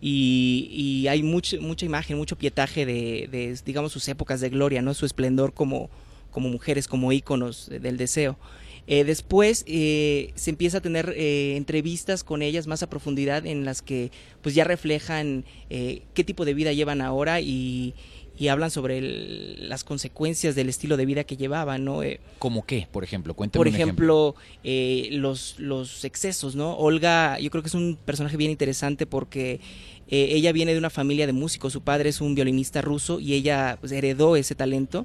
y, 0.02 1.06
hay 1.08 1.22
mucho, 1.22 1.60
mucha 1.60 1.84
imagen, 1.84 2.16
mucho 2.16 2.36
pietaje 2.36 2.86
de, 2.86 3.28
de, 3.30 3.58
digamos, 3.66 3.92
sus 3.92 4.08
épocas 4.08 4.40
de 4.40 4.48
gloria, 4.48 4.80
¿no? 4.80 4.94
Su 4.94 5.04
esplendor 5.04 5.52
como, 5.52 5.90
como 6.30 6.48
mujeres, 6.48 6.88
como 6.88 7.12
íconos 7.12 7.68
del 7.68 7.98
deseo. 7.98 8.38
Eh, 8.86 9.04
después 9.04 9.64
eh, 9.68 10.32
se 10.34 10.50
empieza 10.50 10.78
a 10.78 10.80
tener 10.80 11.14
eh, 11.16 11.56
entrevistas 11.56 12.24
con 12.24 12.42
ellas 12.42 12.66
más 12.66 12.82
a 12.82 12.90
profundidad 12.90 13.46
en 13.46 13.64
las 13.64 13.82
que 13.82 14.10
pues 14.42 14.54
ya 14.54 14.64
reflejan 14.64 15.44
qué 15.68 16.24
tipo 16.24 16.44
de 16.44 16.54
vida 16.54 16.72
llevan 16.72 17.00
ahora 17.00 17.40
y, 17.40 17.94
y 18.40 18.48
hablan 18.48 18.70
sobre 18.70 18.96
el- 18.98 19.68
las 19.68 19.84
consecuencias 19.84 20.54
del 20.54 20.70
estilo 20.70 20.96
de 20.96 21.04
vida 21.04 21.24
que 21.24 21.36
llevaban, 21.36 21.84
¿no? 21.84 22.02
Eh, 22.02 22.20
¿Cómo 22.38 22.64
qué, 22.64 22.88
por 22.90 23.04
ejemplo? 23.04 23.34
Cuéntame 23.34 23.60
por 23.60 23.68
un 23.68 23.74
ejemplo, 23.74 24.34
eh, 24.64 25.10
los, 25.12 25.56
los 25.58 26.04
excesos, 26.06 26.56
¿no? 26.56 26.74
Olga, 26.74 27.38
yo 27.38 27.50
creo 27.50 27.62
que 27.62 27.68
es 27.68 27.74
un 27.74 27.98
personaje 28.02 28.38
bien 28.38 28.50
interesante 28.50 29.04
porque 29.04 29.60
eh, 30.08 30.28
ella 30.32 30.52
viene 30.52 30.72
de 30.72 30.78
una 30.78 30.88
familia 30.88 31.26
de 31.26 31.34
músicos, 31.34 31.74
su 31.74 31.82
padre 31.82 32.08
es 32.08 32.22
un 32.22 32.34
violinista 32.34 32.80
ruso 32.80 33.20
y 33.20 33.34
ella 33.34 33.76
pues, 33.78 33.92
heredó 33.92 34.34
ese 34.36 34.54
talento 34.54 35.04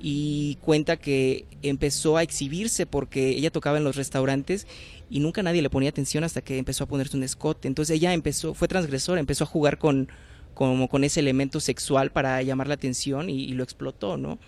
y 0.00 0.56
cuenta 0.62 0.96
que 0.96 1.44
empezó 1.62 2.16
a 2.16 2.22
exhibirse 2.22 2.86
porque 2.86 3.28
ella 3.28 3.50
tocaba 3.50 3.76
en 3.76 3.84
los 3.84 3.96
restaurantes 3.96 4.66
y 5.10 5.20
nunca 5.20 5.42
nadie 5.42 5.60
le 5.60 5.68
ponía 5.68 5.90
atención 5.90 6.24
hasta 6.24 6.40
que 6.40 6.56
empezó 6.56 6.84
a 6.84 6.88
ponerse 6.88 7.14
un 7.18 7.24
escote. 7.24 7.68
Entonces 7.68 7.94
ella 7.96 8.14
empezó, 8.14 8.54
fue 8.54 8.68
transgresora, 8.68 9.20
empezó 9.20 9.44
a 9.44 9.46
jugar 9.48 9.76
con, 9.76 10.08
como 10.54 10.88
con 10.88 11.04
ese 11.04 11.20
elemento 11.20 11.60
sexual 11.60 12.10
para 12.10 12.42
llamar 12.42 12.68
la 12.68 12.74
atención 12.74 13.30
y, 13.30 13.44
y 13.44 13.52
lo 13.52 13.62
explotó, 13.64 14.16
¿no? 14.16 14.38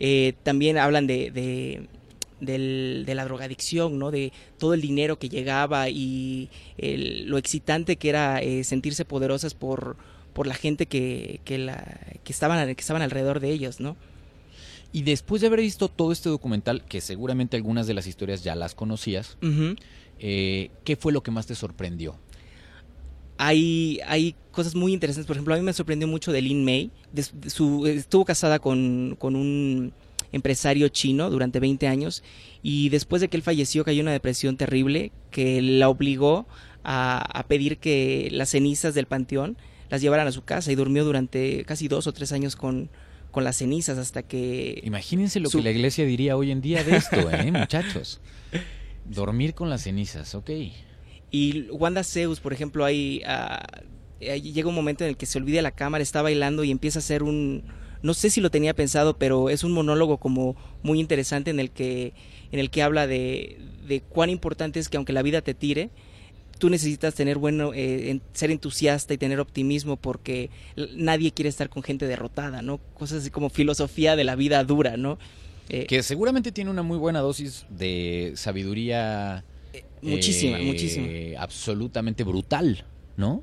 Eh, 0.00 0.34
también 0.42 0.76
hablan 0.78 1.06
de, 1.06 1.30
de, 1.30 1.86
del- 2.40 3.04
de 3.06 3.14
la 3.14 3.24
drogadicción, 3.24 3.98
¿no? 3.98 4.10
De 4.10 4.32
todo 4.58 4.74
el 4.74 4.80
dinero 4.80 5.18
que 5.18 5.28
llegaba 5.28 5.88
y 5.88 6.48
el- 6.78 7.26
lo 7.28 7.38
excitante 7.38 7.96
que 7.96 8.08
era 8.08 8.40
eh, 8.42 8.64
sentirse 8.64 9.04
poderosas 9.04 9.54
por, 9.54 9.96
por 10.32 10.46
la 10.46 10.54
gente 10.54 10.86
que, 10.86 11.40
que, 11.44 11.58
la, 11.58 12.00
que, 12.24 12.32
estaban, 12.32 12.66
que 12.74 12.80
estaban 12.80 13.02
alrededor 13.02 13.40
de 13.40 13.50
ellos, 13.50 13.80
¿no? 13.80 13.96
Y 14.92 15.02
después 15.02 15.40
de 15.40 15.48
haber 15.48 15.60
visto 15.60 15.88
todo 15.88 16.12
este 16.12 16.28
documental, 16.28 16.84
que 16.84 17.00
seguramente 17.00 17.56
algunas 17.56 17.86
de 17.88 17.94
las 17.94 18.06
historias 18.06 18.44
ya 18.44 18.54
las 18.54 18.74
conocías, 18.76 19.36
eh, 20.20 20.70
¿qué 20.84 20.96
fue 20.96 21.12
lo 21.12 21.22
que 21.22 21.30
más 21.32 21.46
te 21.46 21.54
sorprendió? 21.56 22.16
Hay, 23.38 24.00
hay 24.06 24.34
cosas 24.52 24.74
muy 24.74 24.92
interesantes. 24.92 25.26
Por 25.26 25.36
ejemplo, 25.36 25.54
a 25.54 25.56
mí 25.58 25.62
me 25.62 25.72
sorprendió 25.72 26.06
mucho 26.08 26.32
de 26.32 26.42
Lin 26.42 26.64
May. 26.64 26.90
Des- 27.12 27.32
de 27.40 27.50
su- 27.50 27.86
estuvo 27.86 28.24
casada 28.24 28.58
con, 28.58 29.16
con 29.18 29.36
un 29.36 29.92
empresario 30.32 30.88
chino 30.88 31.30
durante 31.30 31.60
20 31.60 31.86
años 31.86 32.22
y 32.62 32.88
después 32.88 33.20
de 33.22 33.28
que 33.28 33.36
él 33.36 33.42
falleció 33.44 33.84
cayó 33.84 34.00
en 34.00 34.06
una 34.06 34.12
depresión 34.12 34.56
terrible 34.56 35.12
que 35.30 35.62
la 35.62 35.88
obligó 35.88 36.46
a, 36.82 37.18
a 37.18 37.46
pedir 37.46 37.78
que 37.78 38.28
las 38.32 38.50
cenizas 38.50 38.94
del 38.94 39.06
panteón 39.06 39.56
las 39.90 40.00
llevaran 40.02 40.26
a 40.26 40.32
su 40.32 40.42
casa 40.42 40.72
y 40.72 40.74
durmió 40.74 41.04
durante 41.04 41.64
casi 41.64 41.86
dos 41.86 42.08
o 42.08 42.12
tres 42.12 42.32
años 42.32 42.56
con, 42.56 42.90
con 43.30 43.44
las 43.44 43.56
cenizas 43.58 43.96
hasta 43.96 44.22
que... 44.24 44.80
Imagínense 44.84 45.38
lo 45.38 45.48
Su- 45.50 45.58
que 45.58 45.64
la 45.64 45.70
iglesia 45.70 46.04
diría 46.04 46.36
hoy 46.36 46.50
en 46.50 46.60
día 46.60 46.82
de 46.82 46.96
esto, 46.96 47.30
¿eh, 47.30 47.52
muchachos? 47.52 48.20
Dormir 49.04 49.54
con 49.54 49.70
las 49.70 49.82
cenizas, 49.82 50.34
ok. 50.34 50.50
Y 51.34 51.68
Wanda 51.72 52.04
Zeus, 52.04 52.38
por 52.38 52.52
ejemplo, 52.52 52.84
ah, 52.84 52.88
ahí 52.88 54.52
llega 54.52 54.68
un 54.68 54.74
momento 54.76 55.02
en 55.02 55.10
el 55.10 55.16
que 55.16 55.26
se 55.26 55.36
olvida 55.36 55.62
la 55.62 55.72
cámara, 55.72 56.00
está 56.00 56.22
bailando 56.22 56.62
y 56.62 56.70
empieza 56.70 57.00
a 57.00 57.02
hacer 57.02 57.24
un 57.24 57.64
no 58.02 58.14
sé 58.14 58.30
si 58.30 58.40
lo 58.40 58.52
tenía 58.52 58.72
pensado, 58.72 59.18
pero 59.18 59.50
es 59.50 59.64
un 59.64 59.72
monólogo 59.72 60.18
como 60.18 60.54
muy 60.84 61.00
interesante 61.00 61.50
en 61.50 61.58
el 61.58 61.72
que 61.72 62.12
en 62.52 62.60
el 62.60 62.70
que 62.70 62.84
habla 62.84 63.08
de, 63.08 63.58
de 63.88 64.00
cuán 64.00 64.30
importante 64.30 64.78
es 64.78 64.88
que 64.88 64.96
aunque 64.96 65.12
la 65.12 65.22
vida 65.22 65.42
te 65.42 65.54
tire, 65.54 65.90
tú 66.60 66.70
necesitas 66.70 67.16
tener 67.16 67.36
bueno 67.38 67.72
eh, 67.74 68.20
ser 68.32 68.52
entusiasta 68.52 69.12
y 69.12 69.18
tener 69.18 69.40
optimismo 69.40 69.96
porque 69.96 70.50
nadie 70.94 71.32
quiere 71.32 71.48
estar 71.48 71.68
con 71.68 71.82
gente 71.82 72.06
derrotada, 72.06 72.62
¿no? 72.62 72.78
Cosas 72.94 73.22
así 73.22 73.30
como 73.30 73.50
filosofía 73.50 74.14
de 74.14 74.22
la 74.22 74.36
vida 74.36 74.62
dura, 74.62 74.96
¿no? 74.96 75.18
Eh, 75.68 75.86
Que 75.86 76.04
seguramente 76.04 76.52
tiene 76.52 76.70
una 76.70 76.82
muy 76.82 76.98
buena 76.98 77.18
dosis 77.18 77.66
de 77.70 78.34
sabiduría. 78.36 79.42
Muchísima, 80.10 80.58
eh, 80.58 80.64
muchísima. 80.64 81.08
Absolutamente 81.40 82.24
brutal, 82.24 82.84
¿no? 83.16 83.42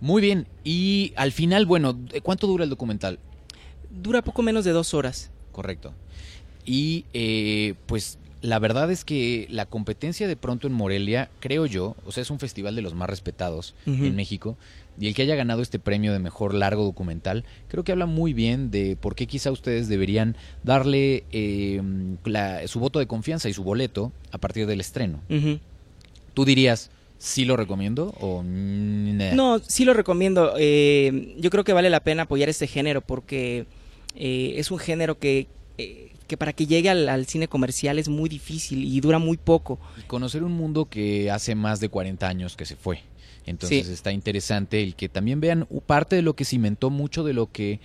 Muy 0.00 0.22
bien. 0.22 0.46
Y 0.64 1.12
al 1.16 1.32
final, 1.32 1.66
bueno, 1.66 1.98
¿cuánto 2.22 2.46
dura 2.46 2.64
el 2.64 2.70
documental? 2.70 3.18
Dura 3.90 4.22
poco 4.22 4.42
menos 4.42 4.64
de 4.64 4.72
dos 4.72 4.94
horas. 4.94 5.30
Correcto. 5.52 5.92
Y 6.64 7.04
eh, 7.14 7.74
pues 7.86 8.18
la 8.40 8.58
verdad 8.58 8.90
es 8.90 9.04
que 9.04 9.46
la 9.50 9.66
competencia 9.66 10.28
de 10.28 10.36
pronto 10.36 10.66
en 10.66 10.72
Morelia, 10.72 11.30
creo 11.40 11.66
yo, 11.66 11.96
o 12.06 12.12
sea, 12.12 12.22
es 12.22 12.30
un 12.30 12.38
festival 12.38 12.76
de 12.76 12.82
los 12.82 12.94
más 12.94 13.10
respetados 13.10 13.74
en 13.86 14.14
México. 14.14 14.56
Y 15.00 15.06
el 15.08 15.14
que 15.14 15.22
haya 15.22 15.36
ganado 15.36 15.62
este 15.62 15.78
premio 15.78 16.12
de 16.12 16.18
mejor 16.18 16.54
largo 16.54 16.82
documental, 16.84 17.44
creo 17.68 17.84
que 17.84 17.92
habla 17.92 18.06
muy 18.06 18.32
bien 18.32 18.70
de 18.70 18.96
por 19.00 19.14
qué 19.14 19.26
quizá 19.26 19.50
ustedes 19.52 19.88
deberían 19.88 20.36
darle 20.64 21.24
eh, 21.30 21.80
la- 22.24 22.66
su 22.66 22.80
voto 22.80 22.98
de 22.98 23.06
confianza 23.06 23.48
y 23.48 23.52
su 23.52 23.62
boleto 23.62 24.12
a 24.32 24.38
partir 24.38 24.66
del 24.66 24.80
estreno. 24.80 25.20
Ujú. 25.30 25.60
¿Tú 26.34 26.44
dirías, 26.44 26.90
sí 27.18 27.44
lo 27.44 27.56
recomiendo 27.56 28.14
o 28.20 28.42
nah? 28.44 29.34
No, 29.34 29.58
sí 29.60 29.84
lo 29.84 29.94
recomiendo. 29.94 30.54
Eh, 30.58 31.34
yo 31.38 31.50
creo 31.50 31.64
que 31.64 31.72
vale 31.72 31.90
la 31.90 32.00
pena 32.00 32.22
apoyar 32.24 32.48
este 32.48 32.66
género 32.66 33.00
porque 33.00 33.66
eh, 34.16 34.54
es 34.56 34.70
un 34.70 34.78
género 34.78 35.18
que, 35.18 35.46
eh, 35.78 36.10
que 36.26 36.36
para 36.36 36.52
que 36.52 36.66
llegue 36.66 36.90
al, 36.90 37.08
al 37.08 37.26
cine 37.26 37.46
comercial 37.48 37.98
es 37.98 38.08
muy 38.08 38.28
difícil 38.28 38.84
y 38.84 39.00
dura 39.00 39.18
muy 39.18 39.36
poco. 39.36 39.78
Y 39.98 40.02
conocer 40.02 40.42
un 40.42 40.52
mundo 40.52 40.86
que 40.86 41.30
hace 41.30 41.54
más 41.54 41.78
de 41.80 41.88
40 41.88 42.26
años 42.28 42.56
que 42.56 42.66
se 42.66 42.74
fue. 42.76 43.00
Entonces 43.48 43.86
Sí. 43.86 43.92
está 43.92 44.12
interesante 44.12 44.82
el 44.82 44.94
que 44.94 45.08
también 45.08 45.40
vean 45.40 45.66
parte 45.86 46.16
de 46.16 46.22
lo 46.22 46.34
que 46.34 46.44
cimentó 46.44 46.90
mucho 46.90 47.24
de 47.24 47.32
lo 47.32 47.50
que 47.50 47.80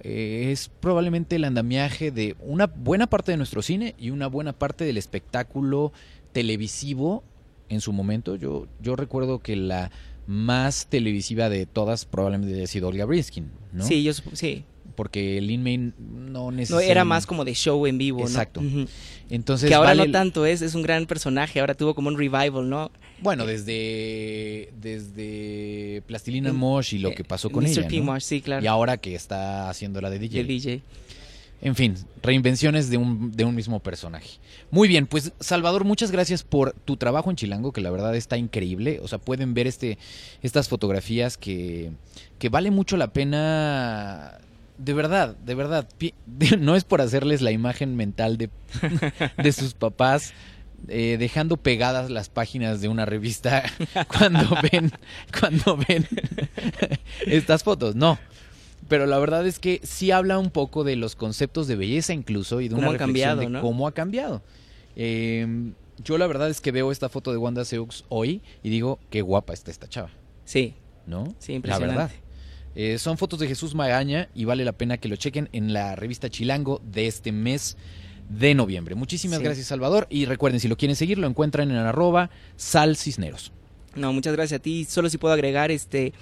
eh, 0.00 0.50
es 0.52 0.70
probablemente 0.80 1.36
el 1.36 1.44
andamiaje 1.44 2.10
de 2.10 2.36
una 2.40 2.66
buena 2.66 3.06
parte 3.06 3.32
de 3.32 3.38
nuestro 3.38 3.62
cine 3.62 3.94
y 3.98 4.10
una 4.10 4.26
buena 4.26 4.52
parte 4.52 4.84
del 4.84 4.98
espectáculo 4.98 5.92
televisivo 6.32 7.22
en 7.68 7.80
su 7.80 7.92
momento. 7.92 8.36
Yo, 8.36 8.66
yo 8.82 8.96
recuerdo 8.96 9.38
que 9.38 9.56
la 9.56 9.90
más 10.26 10.86
televisiva 10.88 11.48
de 11.48 11.66
todas 11.66 12.04
probablemente 12.04 12.54
haya 12.56 12.66
sido 12.66 12.88
Olga 12.88 13.04
Briskin, 13.04 13.50
¿no? 13.72 13.84
Sí, 13.84 14.02
yo 14.02 14.12
sí. 14.12 14.64
Porque 14.94 15.40
Lin 15.40 15.62
May 15.62 15.78
no 15.78 15.92
No, 15.98 16.50
necesariamente... 16.50 16.90
era 16.92 17.04
más 17.04 17.26
como 17.26 17.44
de 17.44 17.54
show 17.54 17.86
en 17.86 17.98
vivo, 17.98 18.20
¿no? 18.20 18.26
Exacto. 18.26 18.60
Ujú. 18.60 18.86
Entonces, 19.30 19.68
Que 19.68 19.74
ahora 19.74 19.90
vale 19.90 20.06
no 20.06 20.12
tanto 20.12 20.46
es, 20.46 20.62
es 20.62 20.74
un 20.74 20.82
gran 20.82 21.06
personaje, 21.06 21.60
ahora 21.60 21.74
tuvo 21.74 21.94
como 21.94 22.08
un 22.08 22.16
revival, 22.18 22.68
¿no? 22.68 22.90
Bueno, 23.20 23.46
desde, 23.46 24.70
desde 24.80 26.02
Plastilina 26.06 26.50
En- 26.50 26.56
Mosh 26.56 26.94
y 26.94 26.98
lo 26.98 27.10
Eh, 27.10 27.14
que 27.14 27.24
pasó 27.24 27.50
con 27.50 27.64
Mr. 27.64 27.70
ella, 27.70 27.88
P. 27.88 27.98
¿no? 27.98 28.04
Marsh, 28.04 28.24
sí, 28.24 28.40
claro. 28.40 28.62
Y 28.62 28.66
ahora 28.66 28.96
que 28.98 29.14
está 29.14 29.70
haciendo 29.70 30.00
la 30.00 30.10
de 30.10 30.18
DJ. 30.18 30.38
de 30.42 30.44
DJ. 30.44 30.82
En 31.62 31.74
fin, 31.74 31.94
reinvenciones 32.22 32.90
de 32.90 32.98
un, 32.98 33.32
de 33.32 33.44
un 33.44 33.54
mismo 33.54 33.80
personaje. 33.80 34.28
Muy 34.70 34.86
bien, 34.86 35.06
pues 35.06 35.32
Salvador, 35.40 35.84
muchas 35.84 36.10
gracias 36.10 36.42
por 36.42 36.72
tu 36.84 36.96
trabajo 36.98 37.30
en 37.30 37.36
Chilango, 37.36 37.72
que 37.72 37.80
la 37.80 37.90
verdad 37.90 38.14
está 38.16 38.36
increíble. 38.36 39.00
O 39.02 39.08
sea, 39.08 39.18
pueden 39.18 39.54
ver 39.54 39.66
este, 39.66 39.96
estas 40.42 40.68
fotografías 40.68 41.38
que, 41.38 41.90
que 42.38 42.50
vale 42.50 42.70
mucho 42.70 42.98
la 42.98 43.12
pena. 43.14 44.38
De 44.78 44.92
verdad, 44.92 45.36
de 45.36 45.54
verdad. 45.54 45.88
No 46.58 46.76
es 46.76 46.84
por 46.84 47.00
hacerles 47.00 47.42
la 47.42 47.52
imagen 47.52 47.96
mental 47.96 48.36
de, 48.38 48.50
de 49.42 49.52
sus 49.52 49.74
papás. 49.74 50.32
eh, 50.88 51.16
dejando 51.18 51.56
pegadas 51.56 52.10
las 52.10 52.28
páginas 52.28 52.80
de 52.82 52.88
una 52.88 53.06
revista 53.06 53.62
cuando 54.18 54.54
ven 54.70 54.92
cuando 55.40 55.78
ven 55.78 56.06
estas 57.26 57.62
fotos 57.62 57.94
no 57.96 58.18
pero 58.86 59.06
la 59.06 59.18
verdad 59.18 59.46
es 59.46 59.58
que 59.58 59.80
sí 59.82 60.10
habla 60.10 60.38
un 60.38 60.50
poco 60.50 60.84
de 60.84 60.96
los 60.96 61.16
conceptos 61.16 61.66
de 61.68 61.76
belleza 61.76 62.12
incluso 62.12 62.60
y 62.60 62.68
de 62.68 62.74
una 62.74 62.82
Cómo 62.88 62.90
ha 62.90 62.98
reflexión 62.98 63.28
cambiado, 63.30 63.40
de 63.40 63.48
¿no? 63.48 63.60
cómo 63.62 63.88
ha 63.88 63.92
cambiado. 63.92 64.42
Eh, 64.94 65.72
yo 66.04 66.18
la 66.18 66.26
verdad 66.26 66.50
es 66.50 66.60
que 66.60 66.70
veo 66.70 66.92
esta 66.92 67.08
foto 67.08 67.30
de 67.32 67.38
Wanda 67.38 67.64
Seux 67.64 68.04
hoy 68.10 68.42
y 68.62 68.68
digo, 68.68 68.98
qué 69.08 69.22
guapa 69.22 69.54
está 69.54 69.70
esta 69.70 69.88
chava, 69.88 70.10
Sí, 70.44 70.74
¿no? 71.06 71.34
sí, 71.38 71.52
La 71.52 71.56
impresionante. 71.56 71.96
verdad. 71.96 72.10
Eh, 72.76 72.98
son 72.98 73.18
fotos 73.18 73.38
de 73.38 73.46
Jesús 73.46 73.74
Magaña 73.74 74.28
y 74.34 74.44
vale 74.44 74.64
la 74.64 74.72
pena 74.72 74.96
que 74.98 75.08
lo 75.08 75.16
chequen 75.16 75.48
en 75.52 75.72
la 75.72 75.94
revista 75.96 76.28
Chilango 76.28 76.80
de 76.84 77.06
este 77.06 77.30
mes 77.32 77.76
de 78.28 78.54
noviembre. 78.54 78.94
Muchísimas 78.94 79.38
Sí. 79.38 79.44
gracias, 79.44 79.66
Salvador. 79.66 80.06
Y 80.10 80.24
recuerden, 80.24 80.58
si 80.60 80.66
lo 80.68 80.76
quieren 80.76 80.96
seguir, 80.96 81.18
lo 81.18 81.26
encuentran 81.26 81.70
en 81.70 81.76
arroba 81.76 82.30
sal 82.56 82.96
cisneros. 82.96 83.52
No, 83.94 84.12
muchas 84.12 84.32
gracias 84.34 84.58
a 84.58 84.62
ti. 84.62 84.84
Solo 84.84 85.08
si 85.08 85.18
puedo 85.18 85.34
agregar, 85.34 85.70
este, 85.70 86.12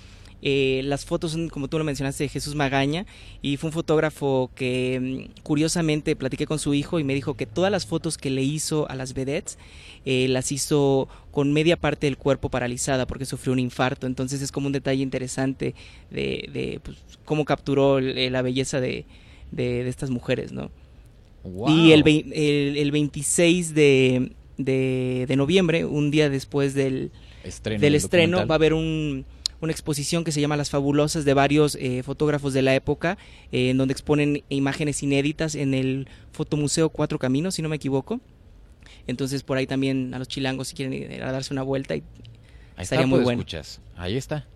eh, 0.42 0.82
las 0.84 1.04
fotos 1.04 1.32
son, 1.32 1.48
como 1.48 1.68
tú 1.68 1.78
lo 1.78 1.84
mencionaste, 1.84 2.24
de 2.24 2.28
Jesús 2.28 2.54
Magaña 2.54 3.06
y 3.42 3.56
fue 3.56 3.68
un 3.68 3.72
fotógrafo 3.72 4.50
que 4.54 5.28
mm, 5.36 5.42
curiosamente 5.42 6.16
platiqué 6.16 6.46
con 6.46 6.58
su 6.58 6.74
hijo 6.74 6.98
y 6.98 7.04
me 7.04 7.14
dijo 7.14 7.34
que 7.34 7.46
todas 7.46 7.70
las 7.70 7.86
fotos 7.86 8.18
que 8.18 8.28
le 8.30 8.42
hizo 8.42 8.88
a 8.90 8.96
las 8.96 9.14
vedettes 9.14 9.56
eh, 10.04 10.26
las 10.28 10.50
hizo 10.50 11.08
con 11.30 11.52
media 11.52 11.76
parte 11.76 12.06
del 12.08 12.16
cuerpo 12.18 12.48
paralizada 12.50 13.06
porque 13.06 13.24
sufrió 13.24 13.52
un 13.52 13.60
infarto. 13.60 14.06
Entonces 14.06 14.42
es 14.42 14.50
como 14.50 14.66
un 14.66 14.72
detalle 14.72 15.02
interesante 15.02 15.74
de, 16.10 16.48
de, 16.52 16.80
pues, 16.82 16.96
cómo 17.24 17.44
capturó 17.44 17.98
eh, 18.00 18.28
la 18.28 18.42
belleza 18.42 18.80
de, 18.80 19.04
de- 19.52 19.84
de 19.84 19.88
estas 19.88 20.10
mujeres, 20.10 20.50
¿no? 20.52 20.70
Y 21.70 21.92
el, 21.92 22.02
el, 22.32 22.76
el 22.76 22.90
26 22.92 23.74
de, 23.74 24.32
de, 24.58 25.24
de 25.28 25.36
noviembre, 25.36 25.84
un 25.84 26.10
día 26.10 26.30
después 26.30 26.74
del, 26.74 27.10
estreno 27.44 27.80
del 27.80 27.80
del 27.80 27.94
estreno 27.96 28.38
documental. 28.38 28.50
va 28.50 28.54
a 28.54 28.56
haber 28.56 28.74
un- 28.74 29.24
una 29.62 29.72
exposición 29.72 30.24
que 30.24 30.32
se 30.32 30.40
llama 30.40 30.56
Las 30.56 30.70
Fabulosas 30.70 31.24
de 31.24 31.34
varios 31.34 31.76
eh, 31.76 32.02
fotógrafos 32.02 32.52
de 32.52 32.62
la 32.62 32.74
época, 32.74 33.16
eh, 33.52 33.70
en 33.70 33.78
donde 33.78 33.92
exponen 33.92 34.44
imágenes 34.48 35.02
inéditas 35.02 35.54
en 35.54 35.72
el 35.74 36.08
Fotomuseo 36.32 36.90
Cuatro 36.90 37.18
Caminos, 37.18 37.54
si 37.54 37.62
no 37.62 37.68
me 37.68 37.76
equivoco. 37.76 38.20
Entonces 39.06 39.42
por 39.42 39.56
ahí 39.56 39.66
también 39.66 40.14
a 40.14 40.18
los 40.18 40.28
chilangos 40.28 40.68
si 40.68 40.74
quieren 40.74 40.92
ir 40.92 41.22
a 41.22 41.32
darse 41.32 41.54
una 41.54 41.62
vuelta 41.62 41.94
y 41.96 42.02
Ahí 42.76 42.82
estaría 42.84 43.00
está, 43.02 43.06
muy 43.06 43.18
pues, 43.18 43.24
bueno. 43.24 43.40
escuchas. 43.40 43.80
Ahí 43.96 44.16
está. 44.16 44.46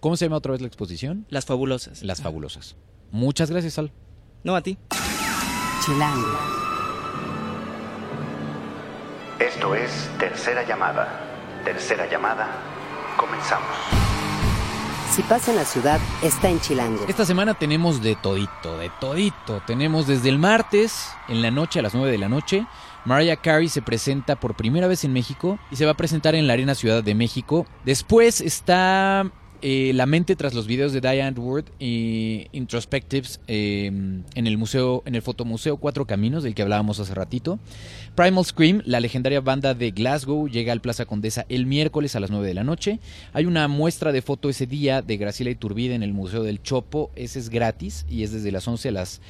¿Cómo 0.00 0.16
se 0.16 0.26
llama 0.26 0.36
otra 0.36 0.52
vez 0.52 0.60
la 0.60 0.66
exposición? 0.66 1.24
Las 1.30 1.46
Fabulosas. 1.46 2.02
Las 2.02 2.20
Fabulosas. 2.20 2.76
Muchas 3.10 3.50
gracias, 3.50 3.74
Sal. 3.74 3.90
No, 4.42 4.54
a 4.56 4.62
ti. 4.62 4.76
Chilango. 5.84 6.38
Esto 9.38 9.74
es 9.74 10.10
Tercera 10.18 10.66
Llamada. 10.66 11.62
Tercera 11.64 12.10
Llamada. 12.10 12.48
Comenzamos. 13.16 13.68
Si 15.10 15.22
pasa 15.22 15.52
en 15.52 15.56
la 15.56 15.64
ciudad, 15.64 16.00
está 16.22 16.48
en 16.48 16.60
Chilango. 16.60 17.04
Esta 17.06 17.24
semana 17.24 17.54
tenemos 17.54 18.02
de 18.02 18.16
todito, 18.16 18.78
de 18.78 18.90
todito. 19.00 19.62
Tenemos 19.66 20.06
desde 20.06 20.28
el 20.28 20.38
martes, 20.38 21.08
en 21.28 21.40
la 21.40 21.50
noche, 21.50 21.78
a 21.78 21.82
las 21.82 21.94
9 21.94 22.10
de 22.10 22.18
la 22.18 22.28
noche, 22.28 22.66
Mariah 23.04 23.36
Carey 23.36 23.68
se 23.68 23.82
presenta 23.82 24.36
por 24.36 24.54
primera 24.54 24.86
vez 24.86 25.04
en 25.04 25.12
México 25.12 25.58
y 25.70 25.76
se 25.76 25.84
va 25.84 25.92
a 25.92 25.96
presentar 25.96 26.34
en 26.34 26.46
la 26.46 26.54
Arena 26.54 26.74
Ciudad 26.74 27.04
de 27.04 27.14
México. 27.14 27.66
Después 27.84 28.40
está 28.40 29.30
eh, 29.66 29.92
La 29.94 30.04
mente 30.04 30.36
tras 30.36 30.52
los 30.52 30.66
videos 30.66 30.92
de 30.92 31.00
Diane 31.00 31.40
Ward 31.40 31.64
y 31.78 32.48
Introspectives 32.52 33.40
eh, 33.48 33.86
en 33.86 34.46
el 34.46 34.58
museo, 34.58 35.02
en 35.06 35.14
el 35.14 35.22
fotomuseo 35.22 35.78
Cuatro 35.78 36.06
Caminos, 36.06 36.42
del 36.42 36.54
que 36.54 36.60
hablábamos 36.60 37.00
hace 37.00 37.14
ratito. 37.14 37.58
Primal 38.14 38.44
Scream, 38.44 38.82
la 38.84 39.00
legendaria 39.00 39.40
banda 39.40 39.72
de 39.72 39.90
Glasgow, 39.90 40.48
llega 40.48 40.70
al 40.70 40.82
Plaza 40.82 41.06
Condesa 41.06 41.46
el 41.48 41.64
miércoles 41.64 42.14
a 42.14 42.20
las 42.20 42.30
9 42.30 42.46
de 42.46 42.52
la 42.52 42.62
noche. 42.62 43.00
Hay 43.32 43.46
una 43.46 43.66
muestra 43.66 44.12
de 44.12 44.20
foto 44.20 44.50
ese 44.50 44.66
día 44.66 45.00
de 45.00 45.16
Graciela 45.16 45.50
Iturbide 45.50 45.94
en 45.94 46.02
el 46.02 46.12
Museo 46.12 46.42
del 46.42 46.62
Chopo. 46.62 47.10
Ese 47.16 47.38
es 47.38 47.48
gratis 47.48 48.04
y 48.06 48.22
es 48.22 48.32
desde 48.32 48.52
las 48.52 48.68
11 48.68 48.90
a 48.90 48.92
las, 48.92 49.22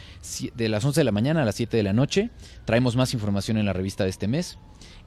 de 0.56 0.68
las 0.68 0.84
11 0.84 0.98
de 0.98 1.04
la 1.04 1.12
mañana 1.12 1.42
a 1.42 1.44
las 1.44 1.54
7 1.54 1.76
de 1.76 1.84
la 1.84 1.92
noche. 1.92 2.30
Traemos 2.64 2.96
más 2.96 3.14
información 3.14 3.56
en 3.56 3.66
la 3.66 3.72
revista 3.72 4.02
de 4.02 4.10
este 4.10 4.26
mes. 4.26 4.58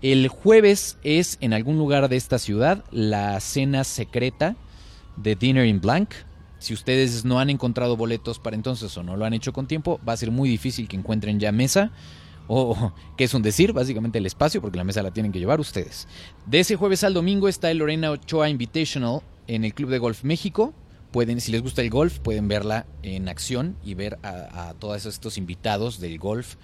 El 0.01 0.29
jueves 0.29 0.97
es 1.03 1.37
en 1.41 1.51
algún 1.51 1.77
lugar 1.77 2.07
de 2.07 2.15
esta 2.15 2.39
ciudad 2.39 2.85
la 2.91 3.37
cena 3.41 3.83
secreta 3.83 4.55
de 5.17 5.35
Dinner 5.35 5.65
in 5.65 5.81
Blank. 5.81 6.11
Si 6.59 6.73
ustedes 6.73 7.25
no 7.25 7.39
han 7.39 7.49
encontrado 7.49 7.97
boletos 7.97 8.39
para 8.39 8.55
entonces 8.55 8.95
o 8.97 9.03
no 9.03 9.15
lo 9.15 9.25
han 9.25 9.33
hecho 9.33 9.53
con 9.53 9.67
tiempo, 9.67 9.99
va 10.07 10.13
a 10.13 10.17
ser 10.17 10.31
muy 10.31 10.49
difícil 10.49 10.87
que 10.87 10.95
encuentren 10.95 11.39
ya 11.39 11.51
mesa. 11.51 11.91
O, 12.47 12.93
que 13.17 13.25
es 13.25 13.33
un 13.33 13.41
decir, 13.41 13.73
básicamente 13.73 14.17
el 14.17 14.25
espacio, 14.25 14.61
porque 14.61 14.77
la 14.77 14.83
mesa 14.83 15.03
la 15.03 15.11
tienen 15.11 15.31
que 15.31 15.39
llevar 15.39 15.59
ustedes. 15.59 16.07
De 16.45 16.59
ese 16.59 16.75
jueves 16.75 17.03
al 17.03 17.13
domingo 17.13 17.47
está 17.47 17.69
el 17.69 17.79
Lorena 17.79 18.11
Ochoa 18.11 18.49
Invitational 18.49 19.21
en 19.47 19.65
el 19.65 19.73
Club 19.73 19.89
de 19.89 19.99
Golf 19.99 20.23
México. 20.23 20.73
Pueden, 21.11 21.41
si 21.41 21.51
les 21.51 21.61
gusta 21.61 21.81
el 21.81 21.89
golf, 21.89 22.19
pueden 22.19 22.47
verla 22.47 22.85
en 23.01 23.29
acción 23.29 23.77
y 23.83 23.93
ver 23.93 24.19
a, 24.23 24.69
a 24.69 24.73
todos 24.73 25.05
estos 25.05 25.37
invitados 25.37 25.99
del 25.99 26.19
golf 26.19 26.55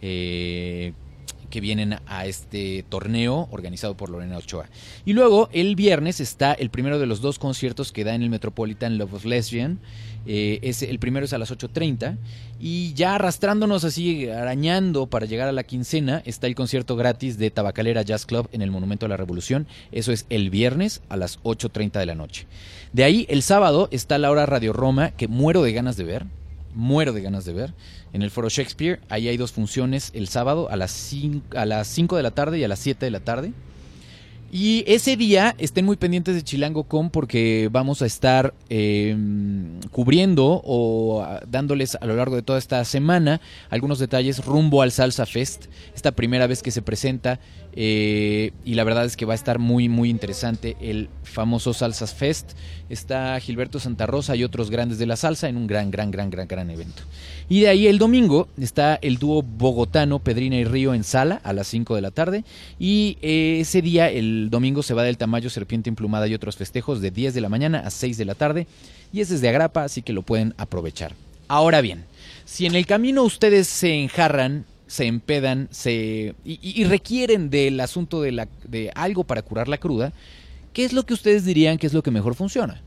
eh, 0.00 0.92
que 1.50 1.60
vienen 1.60 1.96
a 2.06 2.26
este 2.26 2.84
torneo 2.88 3.48
organizado 3.50 3.96
por 3.96 4.10
Lorena 4.10 4.38
Ochoa. 4.38 4.68
Y 5.04 5.12
luego 5.12 5.48
el 5.52 5.76
viernes 5.76 6.20
está 6.20 6.52
el 6.52 6.70
primero 6.70 6.98
de 6.98 7.06
los 7.06 7.20
dos 7.20 7.38
conciertos 7.38 7.92
que 7.92 8.04
da 8.04 8.14
en 8.14 8.22
el 8.22 8.30
Metropolitan 8.30 8.98
Love 8.98 9.14
of 9.14 9.24
Lesbian. 9.24 9.78
Eh, 10.26 10.58
es, 10.62 10.82
el 10.82 10.98
primero 10.98 11.24
es 11.24 11.32
a 11.32 11.38
las 11.38 11.50
8.30 11.50 12.16
y 12.60 12.92
ya 12.94 13.14
arrastrándonos 13.14 13.84
así, 13.84 14.28
arañando 14.28 15.06
para 15.06 15.26
llegar 15.26 15.48
a 15.48 15.52
la 15.52 15.62
quincena, 15.62 16.22
está 16.26 16.46
el 16.46 16.54
concierto 16.54 16.96
gratis 16.96 17.38
de 17.38 17.50
Tabacalera 17.50 18.02
Jazz 18.02 18.26
Club 18.26 18.48
en 18.52 18.62
el 18.62 18.70
Monumento 18.70 19.06
a 19.06 19.08
la 19.08 19.16
Revolución. 19.16 19.66
Eso 19.92 20.12
es 20.12 20.26
el 20.28 20.50
viernes 20.50 21.02
a 21.08 21.16
las 21.16 21.40
8.30 21.42 21.98
de 21.98 22.06
la 22.06 22.14
noche. 22.14 22.46
De 22.92 23.04
ahí 23.04 23.26
el 23.28 23.42
sábado 23.42 23.88
está 23.90 24.18
la 24.18 24.30
hora 24.30 24.46
Radio 24.46 24.72
Roma, 24.72 25.12
que 25.12 25.28
muero 25.28 25.62
de 25.62 25.72
ganas 25.72 25.96
de 25.96 26.04
ver. 26.04 26.26
Muero 26.78 27.12
de 27.12 27.22
ganas 27.22 27.44
de 27.44 27.52
ver. 27.52 27.74
En 28.12 28.22
el 28.22 28.30
Foro 28.30 28.48
Shakespeare, 28.48 29.00
ahí 29.08 29.26
hay 29.26 29.36
dos 29.36 29.50
funciones 29.50 30.12
el 30.14 30.28
sábado 30.28 30.70
a 30.70 30.76
las 30.76 30.92
5, 30.92 31.58
a 31.58 31.66
las 31.66 31.88
5 31.88 32.16
de 32.16 32.22
la 32.22 32.30
tarde 32.30 32.56
y 32.60 32.62
a 32.62 32.68
las 32.68 32.78
7 32.78 33.04
de 33.04 33.10
la 33.10 33.18
tarde. 33.18 33.52
Y 34.52 34.84
ese 34.86 35.16
día 35.16 35.56
estén 35.58 35.84
muy 35.84 35.96
pendientes 35.96 36.36
de 36.36 36.42
Chilango.com 36.42 37.10
porque 37.10 37.68
vamos 37.70 38.00
a 38.00 38.06
estar 38.06 38.54
eh, 38.70 39.14
cubriendo 39.90 40.62
o 40.64 41.20
ah, 41.22 41.40
dándoles 41.46 41.96
a 41.96 42.06
lo 42.06 42.14
largo 42.14 42.36
de 42.36 42.42
toda 42.42 42.60
esta 42.60 42.82
semana 42.84 43.40
algunos 43.70 43.98
detalles 43.98 44.42
rumbo 44.46 44.80
al 44.80 44.92
Salsa 44.92 45.26
Fest, 45.26 45.66
esta 45.94 46.12
primera 46.12 46.46
vez 46.46 46.62
que 46.62 46.70
se 46.70 46.80
presenta 46.80 47.40
eh, 47.80 48.50
y 48.64 48.74
la 48.74 48.82
verdad 48.82 49.04
es 49.04 49.16
que 49.16 49.24
va 49.24 49.34
a 49.34 49.36
estar 49.36 49.60
muy 49.60 49.88
muy 49.88 50.10
interesante 50.10 50.76
el 50.80 51.08
famoso 51.22 51.72
Salsas 51.72 52.12
Fest. 52.12 52.54
Está 52.88 53.38
Gilberto 53.38 53.78
Santa 53.78 54.04
Rosa 54.04 54.34
y 54.34 54.42
otros 54.42 54.68
grandes 54.68 54.98
de 54.98 55.06
la 55.06 55.14
salsa 55.14 55.48
en 55.48 55.56
un 55.56 55.68
gran 55.68 55.92
gran 55.92 56.10
gran 56.10 56.28
gran 56.28 56.48
gran 56.48 56.70
evento. 56.70 57.04
Y 57.48 57.60
de 57.60 57.68
ahí 57.68 57.86
el 57.86 57.98
domingo 57.98 58.48
está 58.60 58.98
el 59.00 59.18
dúo 59.18 59.42
bogotano 59.42 60.18
Pedrina 60.18 60.56
y 60.56 60.64
Río 60.64 60.92
en 60.92 61.04
sala 61.04 61.40
a 61.44 61.52
las 61.52 61.68
5 61.68 61.94
de 61.94 62.00
la 62.00 62.10
tarde. 62.10 62.42
Y 62.80 63.16
eh, 63.22 63.58
ese 63.60 63.80
día, 63.80 64.10
el 64.10 64.48
domingo, 64.50 64.82
se 64.82 64.92
va 64.92 65.04
del 65.04 65.16
Tamayo, 65.16 65.48
Serpiente 65.48 65.88
Emplumada 65.88 66.26
y 66.26 66.34
otros 66.34 66.56
festejos 66.56 67.00
de 67.00 67.12
10 67.12 67.32
de 67.32 67.40
la 67.40 67.48
mañana 67.48 67.78
a 67.86 67.90
6 67.90 68.18
de 68.18 68.24
la 68.24 68.34
tarde. 68.34 68.66
Y 69.12 69.20
es 69.20 69.40
de 69.40 69.48
Agrapa, 69.48 69.84
así 69.84 70.02
que 70.02 70.12
lo 70.12 70.22
pueden 70.22 70.52
aprovechar. 70.58 71.14
Ahora 71.46 71.80
bien, 71.80 72.06
si 72.44 72.66
en 72.66 72.74
el 72.74 72.86
camino 72.86 73.22
ustedes 73.22 73.68
se 73.68 73.94
enjarran, 73.94 74.66
se 74.88 75.06
empedan 75.06 75.68
se, 75.70 76.34
y, 76.44 76.82
requieren 76.84 77.50
del 77.50 77.78
asunto 77.78 78.20
de, 78.22 78.32
la, 78.32 78.48
de 78.66 78.90
algo 78.94 79.22
para 79.22 79.42
curar 79.42 79.68
la 79.68 79.78
cruda, 79.78 80.12
¿qué 80.72 80.84
es 80.84 80.92
lo 80.92 81.04
que 81.06 81.14
ustedes 81.14 81.44
dirían 81.44 81.78
que 81.78 81.86
es 81.86 81.92
lo 81.92 82.02
que 82.02 82.10
mejor 82.10 82.34
funciona? 82.34 82.82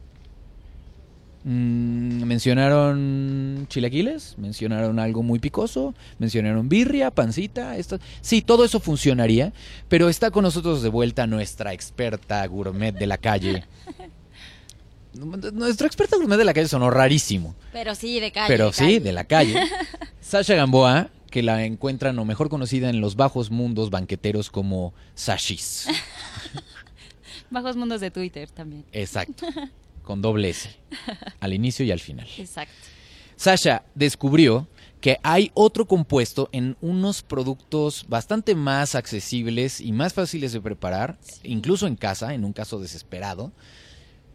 Mm, 1.44 2.24
mencionaron 2.24 3.66
chilaquiles, 3.70 4.36
mencionaron 4.38 5.00
algo 5.00 5.24
muy 5.24 5.40
picoso, 5.40 5.96
mencionaron 6.20 6.70
birria, 6.70 7.10
pancita, 7.12 7.78
esto. 7.78 8.00
Sí, 8.22 8.42
todo 8.42 8.66
eso 8.66 8.80
funcionaría, 8.80 9.54
pero 9.88 10.10
está 10.10 10.30
con 10.30 10.44
nosotros 10.44 10.84
de 10.84 10.90
vuelta 10.90 11.26
nuestra 11.28 11.74
experta 11.74 12.46
gourmet 12.46 12.94
de 12.94 13.08
la 13.08 13.18
calle. 13.18 13.64
Nuestra 15.14 15.88
experta 15.88 16.16
gourmet 16.16 16.38
de 16.38 16.46
la 16.46 16.54
calle 16.54 16.70
sonó 16.70 16.90
rarísimo, 16.90 17.54
Pero 17.74 17.96
sí, 17.96 18.22
de 18.22 18.32
calle. 18.32 18.48
pero 18.48 18.68
de 18.68 18.74
sí, 18.74 18.80
calle. 18.80 19.00
de 19.02 19.12
la 19.12 19.24
calle. 19.26 19.56
Sasha 20.22 20.56
Gamboa, 20.56 21.10
que 21.32 21.42
la 21.42 21.66
encuentran 21.66 22.20
o 22.20 22.26
mejor 22.26 22.50
conocida 22.50 22.90
en 22.90 23.02
los 23.02 23.16
bajos 23.16 23.50
mundos 23.50 23.90
banqueteros 23.90 24.52
como 24.52 24.94
Sashis. 25.16 25.88
Bajos 27.50 27.76
mundos 27.76 28.00
de 28.00 28.12
Twitter 28.12 28.50
también. 28.50 28.86
Exacto, 28.92 29.48
con 30.04 30.22
doble 30.22 30.50
S, 30.50 30.70
al 31.40 31.54
inicio 31.54 31.84
y 31.84 31.92
al 31.92 32.00
final. 32.00 32.28
Exacto. 32.38 32.74
Sasha 33.36 33.84
descubrió 33.96 34.68
que 35.02 35.18
hay 35.24 35.52
otro 35.54 35.88
compuesto 35.88 36.48
en 36.52 36.78
unos 36.80 37.24
productos 37.24 38.06
bastante 38.08 38.54
más 38.56 38.94
accesibles 38.96 39.82
y 39.82 39.92
más 39.92 40.14
fáciles 40.14 40.54
de 40.54 40.62
preparar, 40.62 41.18
incluso 41.44 41.88
en 41.88 41.96
casa, 41.96 42.34
en 42.34 42.46
un 42.46 42.54
caso 42.54 42.80
desesperado, 42.80 43.52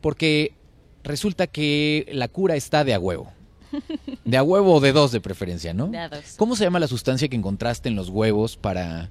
porque 0.01 0.55
resulta 1.05 1.47
que 1.47 2.07
la 2.13 2.29
cura 2.29 2.57
está 2.57 2.85
de 2.85 2.95
a 2.95 2.99
huevo. 2.99 3.33
De 4.25 4.37
a 4.37 4.43
huevo 4.43 4.75
o 4.75 4.81
de 4.81 4.93
dos 4.93 5.13
de 5.13 5.21
preferencia, 5.21 5.73
¿no? 5.75 5.87
De 5.89 5.99
a 5.99 6.09
dos. 6.09 6.35
¿Cómo 6.37 6.57
se 6.57 6.65
llama 6.65 6.79
la 6.81 6.89
sustancia 6.89 7.29
que 7.29 7.37
encontraste 7.37 7.89
en 7.89 7.97
los 7.97 8.09
huevos 8.09 8.57
para, 8.57 9.09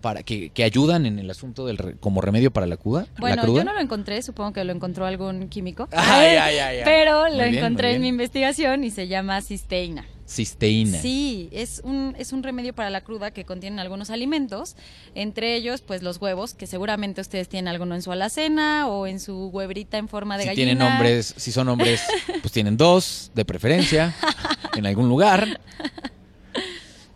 para 0.00 0.22
que, 0.22 0.50
que 0.50 0.64
ayudan 0.64 1.06
en 1.06 1.18
el 1.18 1.30
asunto 1.30 1.66
del 1.66 1.78
re- 1.78 1.96
como 2.00 2.20
remedio 2.20 2.50
para 2.52 2.66
la 2.66 2.76
cruda? 2.76 3.02
la 3.14 3.20
Bueno, 3.20 3.42
cruda? 3.42 3.58
yo 3.60 3.64
no 3.64 3.72
lo 3.74 3.80
encontré, 3.80 4.20
supongo 4.22 4.52
que 4.52 4.64
lo 4.64 4.72
encontró 4.72 5.06
algún 5.06 5.48
químico. 5.48 5.88
Ay, 5.92 6.36
ay, 6.36 6.58
ay. 6.58 6.80
Pero 6.84 7.22
Muy 7.28 7.36
lo 7.38 7.44
bien, 7.44 7.54
encontré 7.56 7.94
en 7.94 8.02
mi 8.02 8.08
investigación 8.08 8.84
y 8.84 8.90
se 8.90 9.08
llama 9.08 9.40
cisteína. 9.42 10.06
Cisteína. 10.26 10.96
Sí, 10.98 11.48
es 11.50 11.80
un, 11.82 12.14
es 12.16 12.32
un 12.32 12.44
remedio 12.44 12.72
para 12.72 12.88
la 12.88 13.00
cruda 13.00 13.32
que 13.32 13.44
contienen 13.44 13.80
algunos 13.80 14.10
alimentos, 14.10 14.76
entre 15.16 15.56
ellos 15.56 15.80
pues 15.80 16.04
los 16.04 16.18
huevos, 16.20 16.54
que 16.54 16.68
seguramente 16.68 17.20
ustedes 17.20 17.48
tienen 17.48 17.66
alguno 17.66 17.96
en 17.96 18.02
su 18.02 18.12
alacena 18.12 18.86
o 18.86 19.08
en 19.08 19.18
su 19.18 19.48
huevrita 19.48 19.98
en 19.98 20.06
forma 20.06 20.36
de 20.36 20.44
si 20.44 20.48
gallina. 20.50 20.66
tienen 20.68 20.82
hombres, 20.86 21.34
si 21.36 21.50
son 21.50 21.68
hombres, 21.68 22.00
pues 22.50 22.54
tienen 22.54 22.76
dos, 22.76 23.30
de 23.32 23.44
preferencia, 23.44 24.12
en 24.76 24.84
algún 24.84 25.08
lugar, 25.08 25.60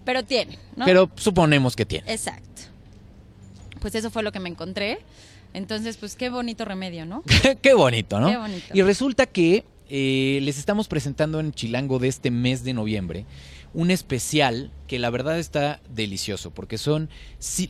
Pero 0.05 0.23
tienen, 0.23 0.61
¿no? 0.77 0.85
pero 0.85 1.11
suponemos 1.17 1.75
que 1.75 1.85
tienen. 1.85 2.09
Exacto. 2.09 2.63
Pues 3.81 3.97
eso 3.97 4.13
fue 4.13 4.23
lo 4.23 4.31
que 4.31 4.39
me 4.39 4.49
encontré. 4.49 5.01
Entonces, 5.53 5.97
pues 5.97 6.15
qué 6.15 6.31
bonito 6.31 6.65
remedio, 6.65 7.05
¿no? 7.05 7.25
Qué 7.63 7.75
bonito, 7.75 8.21
¿no? 8.21 8.29
Qué 8.29 8.37
bonito. 8.37 8.67
Y 8.73 8.83
resulta 8.83 9.27
que 9.27 9.65
eh, 9.89 10.39
les 10.43 10.57
estamos 10.59 10.87
presentando 10.87 11.41
en 11.41 11.53
Chilango 11.53 11.99
de 11.99 12.09
este 12.09 12.31
mes 12.31 12.63
de 12.63 12.73
noviembre 12.73 13.27
un 13.75 13.91
especial 13.91 14.71
que 14.87 14.99
la 14.99 15.11
verdad 15.11 15.39
está 15.39 15.81
delicioso 15.95 16.51
porque 16.51 16.79
son 16.79 17.09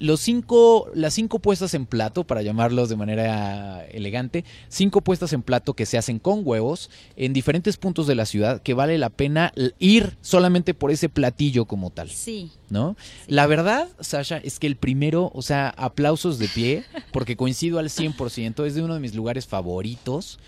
los 0.01 0.21
cinco 0.21 0.91
las 0.95 1.15
cinco 1.15 1.39
puestas 1.39 1.75
en 1.75 1.87
plato 1.87 2.25
para 2.25 2.43
llamarlos 2.43 2.89
de 2.89 2.97
manera 2.97 3.85
elegante 3.87 4.45
cinco 4.69 5.01
puestas 5.01 5.33
en 5.33 5.43
plato 5.43 5.75
que 5.75 5.87
se 5.87 5.97
hacen 5.97 6.19
con 6.19 6.43
huevos 6.45 6.91
en 7.17 7.33
diferentes 7.33 7.77
puntos 7.77 8.07
de 8.07 8.17
la 8.17 8.27
ciudad 8.27 8.61
que 8.63 8.75
vale 8.75 8.99
la 8.99 9.11
pena 9.11 9.53
ir 9.79 10.17
solamente 10.23 10.75
por 10.75 10.91
ese 10.91 11.09
platillo 11.09 11.67
como 11.67 11.91
tal 11.91 12.11
Sí. 12.11 12.51
¿no? 12.71 12.97
La 13.29 13.47
verdad, 13.47 13.89
Sasha, 14.01 14.39
es 14.39 14.59
que 14.59 14.67
el 14.67 14.77
primero, 14.77 15.31
o 15.35 15.43
sea, 15.43 15.69
aplausos 15.69 16.39
de 16.39 16.49
pie, 16.49 16.85
porque 17.13 17.37
coincido 17.37 17.79
al 17.79 17.89
100%, 17.89 18.67
es 18.67 18.75
de 18.75 18.83
uno 18.83 18.95
de 18.95 19.01
mis 19.01 19.15
lugares 19.15 19.47
favoritos. 19.47 20.39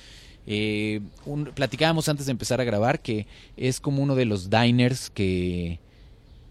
Eh, 0.47 1.01
un- 1.25 1.47
platicábamos 1.47 2.09
antes 2.09 2.27
de 2.27 2.33
empezar 2.33 2.61
a 2.61 2.65
grabar 2.65 3.01
que 3.01 3.27
es 3.57 3.81
como 3.81 4.03
uno 4.03 4.15
de 4.15 4.25
los 4.25 4.49
diners 4.51 5.11
que... 5.11 5.81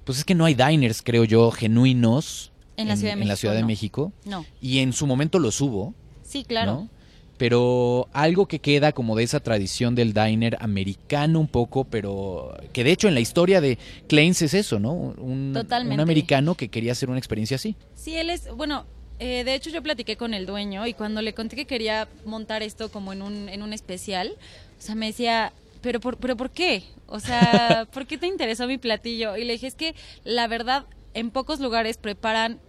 Pues 0.04 0.20
es 0.20 0.26
que 0.26 0.36
no 0.36 0.46
hay 0.46 0.54
diners, 0.54 1.02
creo 1.02 1.24
yo, 1.24 1.50
genuinos 1.52 2.52
En 2.78 2.88
la 2.88 2.96
Ciudad 2.96 3.16
de 3.16 3.22
en 3.22 3.28
la 3.28 3.34
México, 3.34 3.52
de 3.54 3.62
no. 3.62 3.68
México. 3.68 4.14
No. 4.26 4.46
Y 4.62 4.80
en 4.80 4.94
su 4.94 5.08
momento 5.08 5.40
los 5.40 5.60
hubo, 5.62 5.94
Sí, 6.24 6.44
claro. 6.44 6.74
¿no? 6.74 6.90
Pero 7.38 8.08
algo 8.14 8.46
que 8.48 8.60
queda 8.60 8.94
como 8.94 9.16
de 9.16 9.24
esa 9.24 9.42
tradición 9.42 9.94
del 9.94 10.14
diner 10.14 10.58
americano 10.62 11.40
un 11.40 11.48
poco, 11.50 11.84
pero 11.84 12.56
que 12.72 12.84
de 12.86 12.92
hecho 12.94 13.10
en 13.10 13.14
la 13.14 13.20
historia 13.20 13.60
de 13.60 13.78
Kleins 14.08 14.42
es 14.42 14.54
eso, 14.54 14.80
¿no? 14.80 14.94
Un, 14.94 15.52
Totalmente. 15.54 15.96
un 15.96 16.00
americano 16.00 16.56
que 16.56 16.70
quería 16.70 16.94
hacer 16.94 17.10
una 17.10 17.18
experiencia 17.18 17.56
así. 17.56 17.76
Sí, 17.94 18.16
él 18.16 18.30
es, 18.30 18.48
bueno, 18.56 18.86
eh, 19.20 19.44
de 19.44 19.54
hecho 19.56 19.70
yo 19.70 19.82
platiqué 19.82 20.18
con 20.18 20.34
el 20.34 20.46
dueño 20.46 20.86
y 20.88 20.94
cuando 20.94 21.22
le 21.22 21.34
conté 21.34 21.56
que 21.56 21.66
quería 21.66 22.08
montar 22.26 22.64
esto 22.64 22.90
como 22.92 23.14
en 23.14 23.22
un, 23.22 23.50
en 23.50 23.62
un 23.62 23.74
especial, 23.74 24.36
o 24.78 24.82
sea, 24.82 24.96
me 24.96 25.08
decía, 25.08 25.54
pero 25.82 26.00
por, 26.00 26.18
pero 26.18 26.36
¿por 26.36 26.50
qué? 26.50 26.84
O 27.08 27.20
sea, 27.20 27.88
¿por 27.94 28.06
qué 28.08 28.18
te 28.18 28.28
interesó 28.28 28.68
mi 28.68 28.78
platillo? 28.78 29.38
Y 29.38 29.46
le 29.46 29.54
dije, 29.54 29.68
es 29.68 29.76
que 29.76 29.96
la 30.24 30.48
verdad, 30.48 30.86
en 31.14 31.32
pocos 31.32 31.60
lugares 31.60 31.98
preparan 31.98 32.60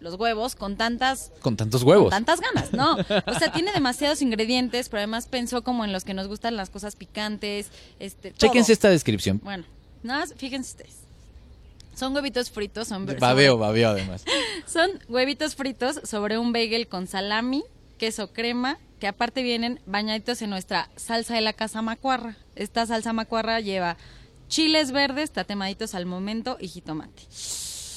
los 0.00 0.14
huevos 0.16 0.54
con 0.54 0.76
tantas 0.76 1.32
Con 1.40 1.56
tantos 1.56 1.82
huevos. 1.82 2.10
con 2.10 2.24
tantas 2.24 2.40
ganas, 2.40 2.72
¿no? 2.72 2.96
O 3.26 3.38
sea, 3.38 3.50
tiene 3.52 3.72
demasiados 3.74 4.20
ingredientes, 4.20 4.90
pero 4.90 4.98
además 4.98 5.26
pensó 5.26 5.62
como 5.62 5.84
en 5.84 5.92
los 5.92 6.04
que 6.04 6.12
nos 6.12 6.28
gustan 6.28 6.56
las 6.56 6.68
cosas 6.68 6.96
picantes, 6.96 7.70
este, 7.98 8.30
todo. 8.32 8.38
Chéquense 8.48 8.72
esta 8.74 8.90
descripción. 8.90 9.40
Bueno, 9.42 9.64
nada 10.02 10.20
más, 10.20 10.34
fíjense 10.34 10.72
ustedes. 10.72 11.05
Son 11.96 12.14
huevitos 12.14 12.50
fritos, 12.50 12.88
son 12.88 13.06
Babeo, 13.06 13.56
babeo 13.56 13.88
además. 13.88 14.22
son 14.66 14.90
huevitos 15.08 15.54
fritos 15.54 15.98
sobre 16.04 16.36
un 16.36 16.52
bagel 16.52 16.88
con 16.88 17.06
salami, 17.06 17.64
queso 17.96 18.34
crema, 18.34 18.78
que 19.00 19.06
aparte 19.06 19.42
vienen 19.42 19.80
bañaditos 19.86 20.42
en 20.42 20.50
nuestra 20.50 20.90
salsa 20.96 21.34
de 21.34 21.40
la 21.40 21.54
casa 21.54 21.80
macuarra. 21.80 22.36
Esta 22.54 22.84
salsa 22.84 23.14
macuarra 23.14 23.60
lleva 23.60 23.96
chiles 24.48 24.92
verdes 24.92 25.30
tatemaditos 25.30 25.94
al 25.94 26.04
momento 26.04 26.58
y 26.60 26.68
jitomate. 26.68 27.22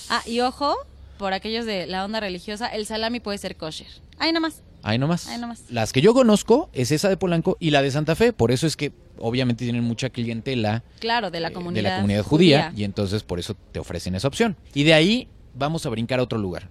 Ah, 0.10 0.24
y 0.26 0.40
ojo, 0.40 0.78
por 1.18 1.34
aquellos 1.34 1.66
de 1.66 1.86
la 1.86 2.06
onda 2.06 2.22
religiosa, 2.22 2.68
el 2.68 2.86
salami 2.86 3.20
puede 3.20 3.38
ser 3.38 3.58
kosher. 3.58 3.88
Ahí 4.18 4.32
nomás. 4.32 4.62
Ahí 4.82 4.98
nomás. 4.98 5.28
Ahí 5.28 5.38
nomás. 5.40 5.64
Las 5.70 5.92
que 5.94 6.02
yo 6.02 6.14
conozco 6.14 6.70
es 6.74 6.92
esa 6.92 7.10
de 7.10 7.18
Polanco 7.18 7.58
y 7.60 7.72
la 7.72 7.82
de 7.82 7.92
Santa 7.92 8.16
Fe. 8.16 8.32
Por 8.34 8.52
eso 8.52 8.66
es 8.68 8.76
que 8.78 8.92
obviamente 9.18 9.66
tienen 9.66 9.84
mucha 9.84 10.10
clientela 10.10 10.84
Claro, 11.00 11.32
de 11.32 11.40
la 11.42 11.50
eh, 11.50 11.54
comunidad, 11.54 11.84
de 11.84 11.90
la 11.90 11.96
comunidad 11.98 12.24
judía, 12.24 12.74
y 12.76 12.84
entonces 12.86 13.24
por 13.24 13.40
eso 13.40 13.56
te 13.72 13.80
ofrecen 13.80 14.16
esa 14.16 14.28
opción. 14.28 14.56
Y 14.74 14.84
de 14.84 14.94
ahí 14.94 15.28
vamos 15.54 15.86
a 15.86 15.90
brincar 15.90 16.20
a 16.20 16.24
otro 16.24 16.38
lugar. 16.40 16.70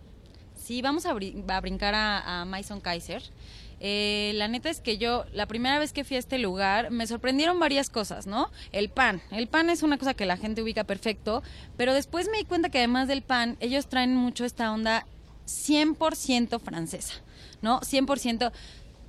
Sí, 0.57 0.81
vamos 0.83 1.07
a, 1.07 1.15
brin- 1.15 1.45
a 1.51 1.61
brincar 1.61 1.95
a, 1.95 2.41
a 2.41 2.45
Maison 2.45 2.81
Kaiser. 2.81 3.23
Eh, 3.81 4.33
la 4.35 4.49
neta 4.49 4.71
es 4.71 4.81
que 4.81 4.99
yo, 4.99 5.25
la 5.33 5.47
primera 5.47 5.79
vez 5.79 5.93
que 5.93 6.03
fui 6.03 6.17
a 6.17 6.19
este 6.19 6.39
lugar, 6.39 6.91
me 6.91 7.07
sorprendieron 7.07 7.61
varias 7.61 7.91
cosas, 7.91 8.27
¿no? 8.27 8.51
El 8.73 8.89
pan. 8.89 9.23
El 9.31 9.47
pan 9.47 9.71
es 9.71 9.83
una 9.85 9.99
cosa 9.99 10.15
que 10.15 10.27
la 10.27 10.37
gente 10.37 10.63
ubica 10.63 10.83
perfecto, 10.85 11.43
pero 11.77 11.95
después 11.95 12.29
me 12.33 12.39
di 12.39 12.45
cuenta 12.45 12.71
que 12.71 12.79
además 12.79 13.07
del 13.07 13.23
pan, 13.23 13.57
ellos 13.61 13.87
traen 13.89 14.17
mucho 14.17 14.45
esta 14.45 14.73
onda 14.73 15.07
100% 15.47 16.61
francesa, 16.61 17.15
¿no? 17.63 17.81
100%. 17.81 18.53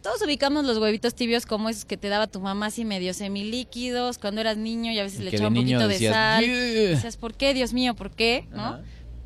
Todos 0.02 0.22
ubicamos 0.22 0.64
los 0.66 0.78
huevitos 0.78 1.14
tibios 1.14 1.46
como 1.46 1.68
esos 1.68 1.84
que 1.84 1.98
te 1.98 2.08
daba 2.08 2.28
tu 2.28 2.40
mamá 2.40 2.68
así 2.68 2.86
medio 2.86 3.14
semilíquidos 3.14 4.18
cuando 4.18 4.40
eras 4.40 4.56
niño 4.56 4.92
y 4.94 5.00
a 5.00 5.04
veces 5.04 5.20
Y 5.20 5.24
le 5.24 5.30
echaba 5.32 5.50
un 5.50 5.56
poquito 5.56 5.88
de 5.90 6.00
sal. 6.10 6.46
"Yeah". 6.46 6.54
Decías, 6.92 7.18
¿por 7.18 7.34
qué? 7.34 7.54
Dios 7.54 7.74
mío, 7.74 7.96
¿por 7.96 8.12
qué? 8.12 8.48
¿No? 8.52 8.80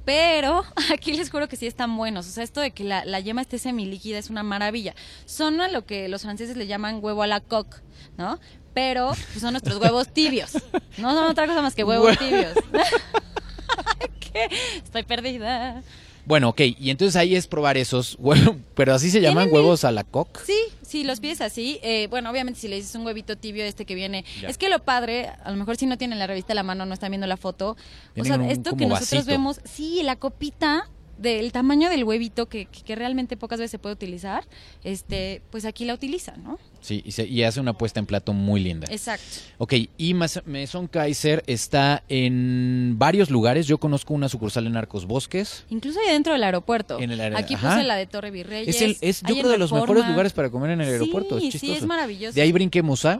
Pero 0.03 0.63
aquí 0.91 1.13
les 1.13 1.29
juro 1.29 1.47
que 1.47 1.55
sí 1.57 1.67
están 1.67 1.95
buenos. 1.95 2.27
O 2.27 2.31
sea, 2.31 2.43
esto 2.43 2.59
de 2.59 2.71
que 2.71 2.83
la, 2.83 3.05
la 3.05 3.19
yema 3.19 3.41
esté 3.41 3.59
semilíquida 3.59 4.17
es 4.17 4.29
una 4.31 4.41
maravilla. 4.41 4.95
Son 5.25 5.61
a 5.61 5.67
lo 5.67 5.85
que 5.85 6.07
los 6.09 6.23
franceses 6.23 6.57
le 6.57 6.65
llaman 6.65 6.99
huevo 7.03 7.21
a 7.21 7.27
la 7.27 7.39
coque, 7.39 7.77
¿no? 8.17 8.39
Pero 8.73 9.09
pues, 9.09 9.39
son 9.41 9.51
nuestros 9.53 9.79
huevos 9.79 10.11
tibios. 10.11 10.53
No 10.97 11.13
son 11.13 11.29
otra 11.29 11.45
cosa 11.45 11.61
más 11.61 11.75
que 11.75 11.83
huevos 11.83 12.13
Hue- 12.13 12.17
tibios. 12.17 12.53
¿Qué? 14.19 14.49
Estoy 14.83 15.03
perdida. 15.03 15.83
Bueno, 16.25 16.49
ok, 16.49 16.61
y 16.79 16.89
entonces 16.89 17.15
ahí 17.15 17.35
es 17.35 17.47
probar 17.47 17.77
esos 17.77 18.15
huevos, 18.19 18.55
pero 18.75 18.93
así 18.93 19.09
se 19.09 19.21
llaman 19.21 19.49
huevos 19.51 19.83
a 19.83 19.91
la 19.91 20.03
coque. 20.03 20.39
Sí, 20.45 20.57
sí, 20.81 21.03
los 21.03 21.19
pides 21.19 21.41
así. 21.41 21.79
eh, 21.83 22.07
bueno, 22.09 22.29
obviamente 22.29 22.59
si 22.59 22.67
le 22.67 22.77
dices 22.77 22.95
un 22.95 23.05
huevito 23.05 23.37
tibio 23.37 23.63
este 23.65 23.85
que 23.85 23.95
viene. 23.95 24.23
Ya. 24.41 24.47
Es 24.49 24.57
que 24.57 24.69
lo 24.69 24.79
padre, 24.79 25.29
a 25.43 25.51
lo 25.51 25.57
mejor 25.57 25.75
si 25.77 25.85
no 25.85 25.97
tienen 25.97 26.19
la 26.19 26.27
revista 26.27 26.53
a 26.53 26.55
la 26.55 26.63
mano, 26.63 26.85
no 26.85 26.93
están 26.93 27.11
viendo 27.11 27.27
la 27.27 27.37
foto. 27.37 27.75
O 28.17 28.23
sea, 28.23 28.35
un 28.35 28.43
esto 28.49 28.75
que 28.75 28.85
nosotros 28.85 29.11
vasito. 29.11 29.31
vemos, 29.31 29.59
sí, 29.65 30.01
la 30.03 30.15
copita 30.15 30.89
del 31.23 31.51
tamaño 31.51 31.89
del 31.89 32.03
huevito 32.03 32.47
que, 32.47 32.65
que- 32.65 32.95
realmente 32.95 33.35
pocas 33.37 33.57
veces 33.57 33.71
se 33.71 33.79
puede 33.79 33.93
utilizar, 33.93 34.43
este, 34.83 35.41
pues 35.49 35.65
aquí 35.65 35.85
la 35.85 35.95
utilizan, 35.95 36.43
¿no? 36.43 36.59
Sí, 36.81 37.01
y, 37.05 37.13
se- 37.13 37.25
y 37.25 37.41
hace 37.43 37.59
una 37.59 37.73
puesta 37.73 37.99
en 37.99 38.05
plato 38.05 38.33
muy 38.33 38.61
linda. 38.61 38.87
Exacto. 38.91 39.25
Ok, 39.57 39.73
y 39.97 40.13
Maison 40.13 40.87
Kaiser 40.87 41.43
está 41.47 42.03
en 42.09 42.95
varios 42.97 43.29
lugares. 43.31 43.65
Yo 43.67 43.77
conozco 43.79 44.13
una 44.13 44.27
sucursal 44.29 44.67
en 44.67 44.75
Arcos 44.77 45.05
Bosques. 45.05 45.63
Incluso 45.69 45.99
ahí 46.01 46.11
dentro 46.11 46.33
del 46.33 46.43
aeropuerto. 46.43 46.99
En 46.99 47.09
el 47.11 47.19
aer- 47.21 47.35
Aquí 47.37 47.55
puse 47.55 47.83
la 47.83 47.95
de 47.95 48.05
Torre 48.05 48.29
Virreyes. 48.31 48.75
Es, 48.75 48.81
el, 48.81 48.97
es 49.01 49.21
yo 49.21 49.33
creo 49.35 49.49
de 49.49 49.57
los 49.57 49.71
mejores 49.71 50.05
lugares 50.07 50.33
para 50.33 50.49
comer 50.49 50.71
en 50.71 50.81
el 50.81 50.87
Sí, 50.87 50.91
aeropuerto. 50.93 51.37
Es 51.37 51.53
sí, 51.53 51.71
es 51.71 51.85
maravilloso. 51.85 52.35
De 52.35 52.41
ahí 52.41 52.51
brinquemos 52.51 53.05
a... 53.05 53.19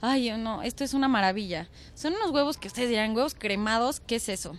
Ay, 0.00 0.30
no, 0.38 0.62
esto 0.62 0.84
es 0.84 0.94
una 0.94 1.08
maravilla. 1.08 1.68
Son 1.94 2.14
unos 2.14 2.30
huevos 2.30 2.56
que 2.56 2.68
ustedes 2.68 2.88
dirán, 2.88 3.14
huevos 3.16 3.34
cremados, 3.34 4.00
¿qué 4.00 4.16
es 4.16 4.28
eso? 4.28 4.56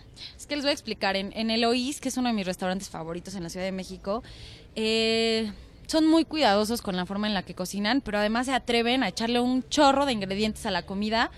Que 0.52 0.56
les 0.56 0.66
voy 0.66 0.72
a 0.72 0.74
explicar. 0.74 1.16
En, 1.16 1.32
en 1.34 1.48
que 1.48 2.08
es 2.10 2.16
uno 2.18 2.28
de 2.28 2.34
mis 2.34 2.44
restaurantes 2.44 2.90
favoritos 2.90 3.34
en 3.36 3.42
la 3.42 3.48
Ciudad 3.48 3.64
de 3.64 3.72
México, 3.72 4.22
eh, 4.76 5.50
son 5.86 6.06
muy 6.06 6.26
cuidadosos 6.26 6.82
con 6.82 6.94
la 6.94 7.06
forma 7.06 7.26
en 7.26 7.32
la 7.32 7.42
que 7.42 7.54
cocinan, 7.54 8.02
pero 8.02 8.18
además 8.18 8.44
se 8.44 8.52
atreven 8.52 9.02
a 9.02 9.08
echarle 9.08 9.40
un 9.40 9.66
chorro 9.70 10.04
de 10.04 10.12
ingredientes 10.12 10.66
a 10.66 10.70
la 10.70 10.82
comida, 10.82 11.30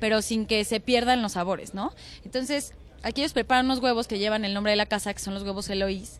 pero 0.00 0.22
sin 0.22 0.44
que 0.44 0.64
se 0.64 0.80
pierdan 0.80 1.22
los 1.22 1.34
sabores, 1.34 1.72
¿no? 1.72 1.92
Entonces, 2.24 2.72
aquí 3.04 3.20
ellos 3.20 3.32
preparan 3.32 3.66
unos 3.66 3.78
huevos 3.78 4.08
que 4.08 4.18
llevan 4.18 4.44
el 4.44 4.54
nombre 4.54 4.72
de 4.72 4.76
la 4.76 4.86
casa, 4.86 5.14
que 5.14 5.20
son 5.20 5.34
los 5.34 5.44
huevos 5.44 5.68
Eloís. 5.70 6.18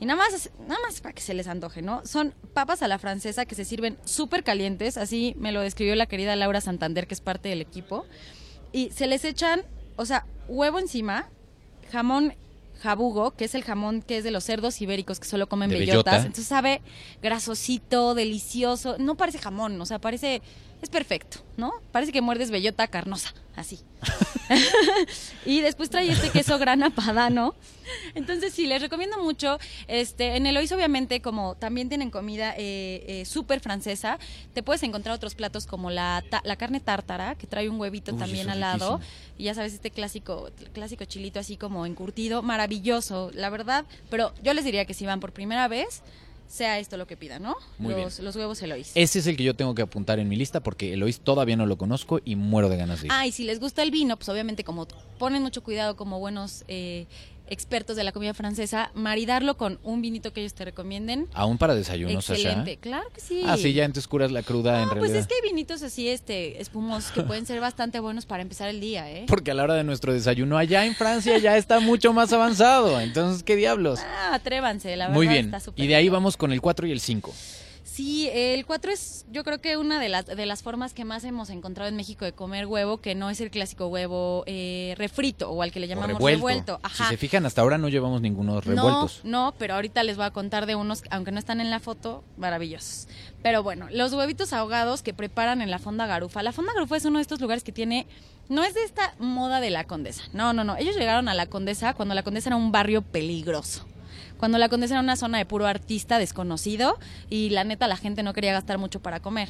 Y 0.00 0.06
nada 0.06 0.18
más, 0.18 0.50
nada 0.66 0.80
más 0.84 1.00
para 1.00 1.14
que 1.14 1.22
se 1.22 1.32
les 1.32 1.46
antoje, 1.46 1.80
¿no? 1.80 2.04
Son 2.04 2.34
papas 2.54 2.82
a 2.82 2.88
la 2.88 2.98
francesa 2.98 3.44
que 3.46 3.54
se 3.54 3.64
sirven 3.64 3.98
súper 4.04 4.42
calientes, 4.42 4.96
así 4.96 5.36
me 5.38 5.52
lo 5.52 5.60
describió 5.60 5.94
la 5.94 6.06
querida 6.06 6.34
Laura 6.34 6.60
Santander, 6.60 7.06
que 7.06 7.14
es 7.14 7.20
parte 7.20 7.50
del 7.50 7.60
equipo. 7.60 8.04
Y 8.72 8.90
se 8.90 9.06
les 9.06 9.24
echan, 9.24 9.62
o 9.94 10.04
sea, 10.04 10.26
huevo 10.48 10.80
encima, 10.80 11.30
jamón 11.92 12.34
jabugo, 12.80 13.32
que 13.32 13.44
es 13.44 13.54
el 13.54 13.62
jamón 13.62 14.02
que 14.02 14.18
es 14.18 14.24
de 14.24 14.30
los 14.30 14.44
cerdos 14.44 14.80
ibéricos 14.80 15.20
que 15.20 15.26
solo 15.26 15.48
comen 15.48 15.70
bellotas. 15.70 15.88
bellota. 15.88 16.16
Entonces 16.16 16.46
sabe 16.46 16.82
grasosito, 17.22 18.14
delicioso. 18.14 18.96
No 18.98 19.16
parece 19.16 19.38
jamón, 19.38 19.80
o 19.80 19.86
sea, 19.86 20.00
parece. 20.00 20.42
Es 20.82 20.88
perfecto, 20.90 21.38
¿no? 21.56 21.72
Parece 21.92 22.10
que 22.12 22.20
muerdes 22.20 22.50
bellota 22.50 22.88
carnosa, 22.88 23.32
así. 23.54 23.78
y 25.46 25.60
después 25.60 25.90
trae 25.90 26.10
este 26.10 26.30
queso 26.30 26.58
grana 26.58 26.90
padano. 26.90 27.54
Entonces 28.14 28.52
sí, 28.52 28.66
les 28.66 28.82
recomiendo 28.82 29.22
mucho. 29.22 29.58
Este, 29.86 30.36
en 30.36 30.44
Eloís 30.46 30.72
obviamente 30.72 31.22
como 31.22 31.54
también 31.54 31.88
tienen 31.88 32.10
comida 32.10 32.54
eh, 32.58 33.04
eh, 33.06 33.24
súper 33.26 33.60
francesa, 33.60 34.18
te 34.54 34.62
puedes 34.64 34.82
encontrar 34.82 35.14
otros 35.14 35.34
platos 35.36 35.66
como 35.66 35.90
la, 35.90 36.22
ta- 36.28 36.42
la 36.44 36.56
carne 36.56 36.80
tártara, 36.80 37.36
que 37.36 37.46
trae 37.46 37.68
un 37.68 37.78
huevito 37.80 38.12
Uy, 38.12 38.18
también 38.18 38.50
al 38.50 38.58
lado. 38.60 38.98
riquísimo. 38.98 39.32
Y 39.38 39.44
ya 39.44 39.54
sabes, 39.54 39.74
este 39.74 39.90
clásico, 39.92 40.50
clásico 40.72 41.04
chilito 41.04 41.38
así 41.38 41.56
como 41.56 41.86
encurtido, 41.86 42.42
maravilloso, 42.42 43.30
la 43.34 43.50
verdad. 43.50 43.84
Pero 44.10 44.32
yo 44.42 44.52
les 44.52 44.64
diría 44.64 44.84
que 44.84 44.94
si 44.94 45.06
van 45.06 45.20
por 45.20 45.32
primera 45.32 45.68
vez, 45.68 46.02
sea 46.52 46.78
esto 46.78 46.98
lo 46.98 47.06
que 47.06 47.16
pidan, 47.16 47.42
¿no? 47.42 47.56
Muy 47.78 47.94
los, 47.94 48.18
los 48.18 48.36
huevos 48.36 48.60
Eloís. 48.60 48.92
Ese 48.94 49.20
es 49.20 49.26
el 49.26 49.38
que 49.38 49.42
yo 49.42 49.56
tengo 49.56 49.74
que 49.74 49.80
apuntar 49.80 50.18
en 50.18 50.28
mi 50.28 50.36
lista 50.36 50.60
porque 50.60 50.92
Eloís 50.92 51.20
todavía 51.20 51.56
no 51.56 51.64
lo 51.64 51.78
conozco 51.78 52.20
y 52.26 52.36
muero 52.36 52.68
de 52.68 52.76
ganas 52.76 53.00
de 53.00 53.06
ir. 53.06 53.12
Ah, 53.12 53.26
y 53.26 53.32
si 53.32 53.44
les 53.44 53.58
gusta 53.58 53.82
el 53.82 53.90
vino, 53.90 54.18
pues 54.18 54.28
obviamente 54.28 54.62
como 54.62 54.86
ponen 55.18 55.42
mucho 55.42 55.62
cuidado 55.62 55.96
como 55.96 56.18
buenos 56.18 56.64
eh, 56.68 57.06
expertos 57.52 57.96
de 57.96 58.04
la 58.04 58.12
comida 58.12 58.34
francesa, 58.34 58.90
maridarlo 58.94 59.56
con 59.56 59.78
un 59.82 60.02
vinito 60.02 60.32
que 60.32 60.40
ellos 60.40 60.54
te 60.54 60.64
recomienden. 60.64 61.28
Aún 61.34 61.58
para 61.58 61.74
desayuno, 61.74 62.20
Sasha. 62.22 62.40
Excelente, 62.40 62.76
claro 62.78 63.08
que 63.14 63.20
sí. 63.20 63.42
Ah, 63.46 63.56
sí, 63.56 63.72
ya 63.72 63.84
entonces 63.84 64.08
curas 64.08 64.32
la 64.32 64.42
cruda 64.42 64.78
en 64.82 64.88
No, 64.88 64.90
pues 64.90 65.02
realidad. 65.12 65.20
es 65.20 65.26
que 65.26 65.34
hay 65.34 65.40
vinitos 65.42 65.82
así, 65.82 66.08
este, 66.08 66.60
espumosos 66.60 67.12
que 67.12 67.22
pueden 67.22 67.46
ser 67.46 67.60
bastante 67.60 68.00
buenos 68.00 68.26
para 68.26 68.42
empezar 68.42 68.68
el 68.68 68.80
día, 68.80 69.10
¿eh? 69.10 69.24
Porque 69.28 69.50
a 69.50 69.54
la 69.54 69.62
hora 69.64 69.74
de 69.74 69.84
nuestro 69.84 70.12
desayuno 70.12 70.56
allá 70.58 70.84
en 70.86 70.94
Francia 70.94 71.38
ya 71.38 71.56
está 71.56 71.80
mucho 71.80 72.12
más 72.12 72.32
avanzado. 72.32 73.00
Entonces, 73.00 73.42
¿qué 73.42 73.56
diablos? 73.56 74.00
Ah, 74.02 74.34
atrévanse, 74.34 74.96
la 74.96 75.06
verdad 75.06 75.16
Muy 75.16 75.28
bien. 75.28 75.54
está 75.54 75.70
Y 75.76 75.86
de 75.86 75.94
ahí 75.94 76.08
vamos 76.08 76.36
con 76.36 76.52
el 76.52 76.60
4 76.60 76.86
y 76.86 76.92
el 76.92 77.00
5. 77.00 77.32
Sí, 77.92 78.30
el 78.32 78.64
4 78.64 78.90
es 78.90 79.26
yo 79.30 79.44
creo 79.44 79.60
que 79.60 79.76
una 79.76 80.00
de 80.00 80.08
las, 80.08 80.24
de 80.24 80.46
las 80.46 80.62
formas 80.62 80.94
que 80.94 81.04
más 81.04 81.24
hemos 81.24 81.50
encontrado 81.50 81.90
en 81.90 81.96
México 81.96 82.24
de 82.24 82.32
comer 82.32 82.64
huevo, 82.64 83.02
que 83.02 83.14
no 83.14 83.28
es 83.28 83.38
el 83.42 83.50
clásico 83.50 83.88
huevo 83.88 84.44
eh, 84.46 84.94
refrito 84.96 85.50
o 85.50 85.60
al 85.60 85.72
que 85.72 85.78
le 85.78 85.88
llamamos 85.88 86.12
revuelto. 86.12 86.38
revuelto. 86.38 86.80
Si 86.88 87.02
Ajá. 87.02 87.08
se 87.10 87.18
fijan, 87.18 87.44
hasta 87.44 87.60
ahora 87.60 87.76
no 87.76 87.90
llevamos 87.90 88.22
ningunos 88.22 88.64
revueltos. 88.64 89.20
No, 89.24 89.50
no, 89.50 89.54
pero 89.58 89.74
ahorita 89.74 90.04
les 90.04 90.16
voy 90.16 90.24
a 90.24 90.30
contar 90.30 90.64
de 90.64 90.74
unos, 90.74 91.02
aunque 91.10 91.32
no 91.32 91.38
están 91.38 91.60
en 91.60 91.68
la 91.68 91.80
foto, 91.80 92.24
maravillosos. 92.38 93.08
Pero 93.42 93.62
bueno, 93.62 93.88
los 93.90 94.14
huevitos 94.14 94.54
ahogados 94.54 95.02
que 95.02 95.12
preparan 95.12 95.60
en 95.60 95.70
la 95.70 95.78
Fonda 95.78 96.06
Garufa. 96.06 96.42
La 96.42 96.52
Fonda 96.52 96.72
Garufa 96.72 96.96
es 96.96 97.04
uno 97.04 97.18
de 97.18 97.22
estos 97.22 97.42
lugares 97.42 97.62
que 97.62 97.72
tiene, 97.72 98.06
no 98.48 98.64
es 98.64 98.72
de 98.72 98.84
esta 98.84 99.14
moda 99.18 99.60
de 99.60 99.68
la 99.68 99.84
Condesa. 99.84 100.22
No, 100.32 100.54
no, 100.54 100.64
no. 100.64 100.78
Ellos 100.78 100.96
llegaron 100.96 101.28
a 101.28 101.34
la 101.34 101.44
Condesa 101.44 101.92
cuando 101.92 102.14
la 102.14 102.22
Condesa 102.22 102.48
era 102.48 102.56
un 102.56 102.72
barrio 102.72 103.02
peligroso. 103.02 103.84
Cuando 104.42 104.58
la 104.58 104.68
Condesa 104.68 104.94
era 104.94 105.00
una 105.00 105.14
zona 105.14 105.38
de 105.38 105.46
puro 105.46 105.68
artista 105.68 106.18
desconocido 106.18 106.98
y 107.30 107.50
la 107.50 107.62
neta 107.62 107.86
la 107.86 107.96
gente 107.96 108.24
no 108.24 108.32
quería 108.32 108.52
gastar 108.52 108.76
mucho 108.76 108.98
para 108.98 109.20
comer. 109.20 109.48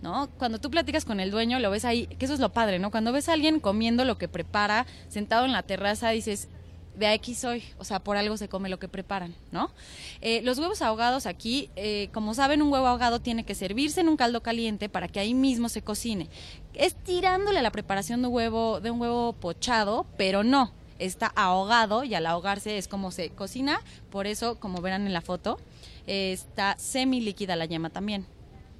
¿No? 0.00 0.28
Cuando 0.38 0.60
tú 0.60 0.70
platicas 0.70 1.04
con 1.04 1.18
el 1.18 1.32
dueño, 1.32 1.58
lo 1.58 1.72
ves 1.72 1.84
ahí, 1.84 2.06
que 2.06 2.26
eso 2.26 2.34
es 2.34 2.38
lo 2.38 2.52
padre, 2.52 2.78
¿no? 2.78 2.92
Cuando 2.92 3.10
ves 3.10 3.28
a 3.28 3.32
alguien 3.32 3.58
comiendo 3.58 4.04
lo 4.04 4.16
que 4.16 4.28
prepara, 4.28 4.86
sentado 5.08 5.44
en 5.44 5.50
la 5.50 5.64
terraza, 5.64 6.10
dices, 6.10 6.46
de 6.94 7.08
aquí 7.08 7.34
soy, 7.34 7.64
o 7.78 7.84
sea, 7.84 7.98
por 7.98 8.16
algo 8.16 8.36
se 8.36 8.48
come 8.48 8.68
lo 8.68 8.78
que 8.78 8.86
preparan, 8.86 9.34
¿no? 9.50 9.72
Eh, 10.20 10.40
los 10.44 10.60
huevos 10.60 10.82
ahogados 10.82 11.26
aquí, 11.26 11.68
eh, 11.74 12.08
como 12.12 12.32
saben, 12.32 12.62
un 12.62 12.72
huevo 12.72 12.86
ahogado 12.86 13.20
tiene 13.20 13.42
que 13.42 13.56
servirse 13.56 14.02
en 14.02 14.08
un 14.08 14.16
caldo 14.16 14.40
caliente 14.40 14.88
para 14.88 15.08
que 15.08 15.18
ahí 15.18 15.34
mismo 15.34 15.68
se 15.68 15.82
cocine. 15.82 16.28
Es 16.74 16.94
tirándole 16.94 17.60
la 17.60 17.72
preparación 17.72 18.22
de 18.22 18.28
huevo, 18.28 18.78
de 18.78 18.92
un 18.92 19.00
huevo 19.00 19.32
pochado, 19.32 20.06
pero 20.16 20.44
no, 20.44 20.77
está 20.98 21.26
ahogado 21.34 22.04
y 22.04 22.14
al 22.14 22.26
ahogarse 22.26 22.78
es 22.78 22.88
como 22.88 23.10
se 23.10 23.30
cocina, 23.30 23.80
por 24.10 24.26
eso, 24.26 24.58
como 24.58 24.80
verán 24.80 25.06
en 25.06 25.12
la 25.12 25.20
foto, 25.20 25.58
eh, 26.06 26.32
está 26.32 26.76
semi 26.78 27.20
líquida 27.20 27.56
la 27.56 27.66
yema 27.66 27.90
también, 27.90 28.26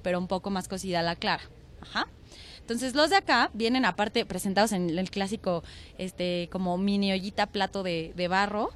pero 0.01 0.19
un 0.19 0.27
poco 0.27 0.49
más 0.49 0.67
cocida 0.67 1.01
la 1.01 1.15
clara. 1.15 1.43
Ajá. 1.81 2.07
Entonces 2.59 2.93
los 2.93 3.09
de 3.09 3.15
acá 3.15 3.49
vienen 3.53 3.83
aparte 3.83 4.25
presentados 4.25 4.73
en 4.73 4.97
el 4.97 5.09
clásico, 5.09 5.63
este, 5.97 6.49
como 6.51 6.77
mini 6.77 7.11
ollita 7.11 7.47
plato 7.47 7.81
de, 7.81 8.13
de 8.15 8.27
barro. 8.27 8.69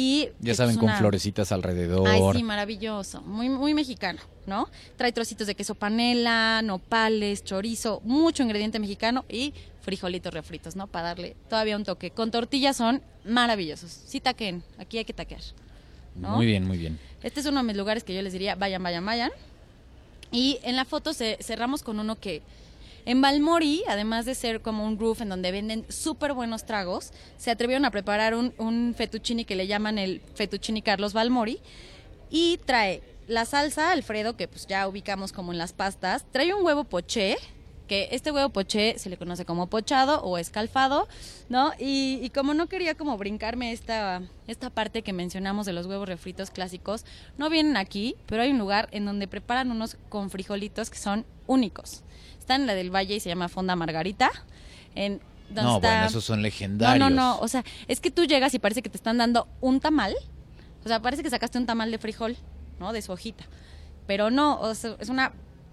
Y 0.00 0.28
Ya 0.38 0.54
saben, 0.54 0.76
con 0.76 0.84
una- 0.84 0.96
florecitas 0.98 1.50
alrededor. 1.50 2.06
Ay, 2.06 2.20
sí, 2.36 2.44
maravilloso. 2.44 3.20
Muy, 3.22 3.48
muy 3.48 3.74
mexicano, 3.74 4.20
¿no? 4.46 4.68
Trae 4.96 5.10
trocitos 5.10 5.48
de 5.48 5.56
queso 5.56 5.74
panela, 5.74 6.62
nopales, 6.62 7.42
chorizo, 7.42 8.00
mucho 8.04 8.44
ingrediente 8.44 8.78
mexicano 8.78 9.24
y 9.28 9.54
frijolitos 9.80 10.32
refritos, 10.32 10.76
¿no? 10.76 10.86
Para 10.86 11.08
darle 11.08 11.34
todavía 11.48 11.74
un 11.76 11.82
toque. 11.82 12.12
Con 12.12 12.30
tortillas 12.30 12.76
son 12.76 13.02
maravillosos. 13.24 13.90
Sí 13.90 14.20
taquen, 14.20 14.62
aquí 14.78 14.98
hay 14.98 15.04
que 15.04 15.12
taquear. 15.14 15.40
¿no? 16.14 16.36
Muy 16.36 16.46
bien, 16.46 16.64
muy 16.64 16.78
bien. 16.78 16.96
Este 17.24 17.40
es 17.40 17.46
uno 17.46 17.58
de 17.58 17.64
mis 17.66 17.76
lugares 17.76 18.04
que 18.04 18.14
yo 18.14 18.22
les 18.22 18.32
diría, 18.32 18.54
vayan, 18.54 18.80
vayan, 18.82 19.04
vayan. 19.04 19.32
Y 20.30 20.60
en 20.62 20.76
la 20.76 20.84
foto 20.84 21.12
ce- 21.12 21.38
cerramos 21.40 21.82
con 21.82 21.98
uno 21.98 22.14
que 22.14 22.42
en 23.08 23.22
Balmori, 23.22 23.84
además 23.88 24.26
de 24.26 24.34
ser 24.34 24.60
como 24.60 24.84
un 24.84 24.98
roof 24.98 25.22
en 25.22 25.30
donde 25.30 25.50
venden 25.50 25.86
súper 25.88 26.34
buenos 26.34 26.66
tragos, 26.66 27.10
se 27.38 27.50
atrevieron 27.50 27.86
a 27.86 27.90
preparar 27.90 28.34
un, 28.34 28.52
un 28.58 28.94
fettuccine 28.94 29.46
que 29.46 29.56
le 29.56 29.66
llaman 29.66 29.96
el 29.96 30.20
fettuccine 30.34 30.82
Carlos 30.82 31.14
Balmori. 31.14 31.58
Y 32.28 32.58
trae 32.66 33.02
la 33.26 33.46
salsa 33.46 33.92
Alfredo, 33.92 34.36
que 34.36 34.46
pues 34.46 34.66
ya 34.66 34.86
ubicamos 34.86 35.32
como 35.32 35.52
en 35.52 35.58
las 35.58 35.72
pastas. 35.72 36.26
Trae 36.32 36.52
un 36.52 36.62
huevo 36.62 36.84
poché, 36.84 37.38
que 37.86 38.10
este 38.12 38.30
huevo 38.30 38.50
poché 38.50 38.98
se 38.98 39.08
le 39.08 39.16
conoce 39.16 39.46
como 39.46 39.68
pochado 39.68 40.20
o 40.22 40.36
escalfado, 40.36 41.08
¿no? 41.48 41.72
Y, 41.78 42.20
y 42.22 42.28
como 42.28 42.52
no 42.52 42.66
quería 42.66 42.94
como 42.94 43.16
brincarme 43.16 43.72
esta, 43.72 44.20
esta 44.46 44.68
parte 44.68 45.00
que 45.00 45.14
mencionamos 45.14 45.64
de 45.64 45.72
los 45.72 45.86
huevos 45.86 46.06
refritos 46.06 46.50
clásicos, 46.50 47.06
no 47.38 47.48
vienen 47.48 47.78
aquí, 47.78 48.16
pero 48.26 48.42
hay 48.42 48.50
un 48.50 48.58
lugar 48.58 48.90
en 48.92 49.06
donde 49.06 49.28
preparan 49.28 49.70
unos 49.70 49.96
con 50.10 50.28
frijolitos 50.28 50.90
que 50.90 50.98
son 50.98 51.24
únicos. 51.46 52.02
Está 52.48 52.54
en 52.56 52.66
la 52.66 52.74
del 52.74 52.88
Valle 52.90 53.14
y 53.16 53.20
se 53.20 53.28
llama 53.28 53.50
Fonda 53.50 53.76
Margarita. 53.76 54.30
En, 54.94 55.20
No, 55.50 55.76
está- 55.76 55.88
bueno, 55.90 56.06
esos 56.06 56.24
son 56.24 56.38
no, 56.38 56.44
legendarios. 56.44 56.98
no, 56.98 57.14
no. 57.14 57.38
O 57.40 57.46
sea, 57.46 57.62
es 57.88 58.00
que 58.00 58.10
tú 58.10 58.24
llegas 58.24 58.54
y 58.54 58.58
parece 58.58 58.80
que 58.80 58.88
te 58.88 58.96
están 58.96 59.18
dando 59.18 59.46
un 59.60 59.80
tamal. 59.80 60.14
O 60.82 60.88
sea, 60.88 61.02
parece 61.02 61.22
que 61.22 61.28
sacaste 61.28 61.58
un 61.58 61.66
tamal 61.66 61.90
de 61.90 61.98
frijol, 61.98 62.38
¿no? 62.80 62.94
De 62.94 63.02
su 63.02 63.12
hojita. 63.12 63.44
Pero 64.06 64.30
no, 64.30 64.58
o 64.62 64.74
sea, 64.74 64.96
es 64.98 65.10
una 65.10 65.32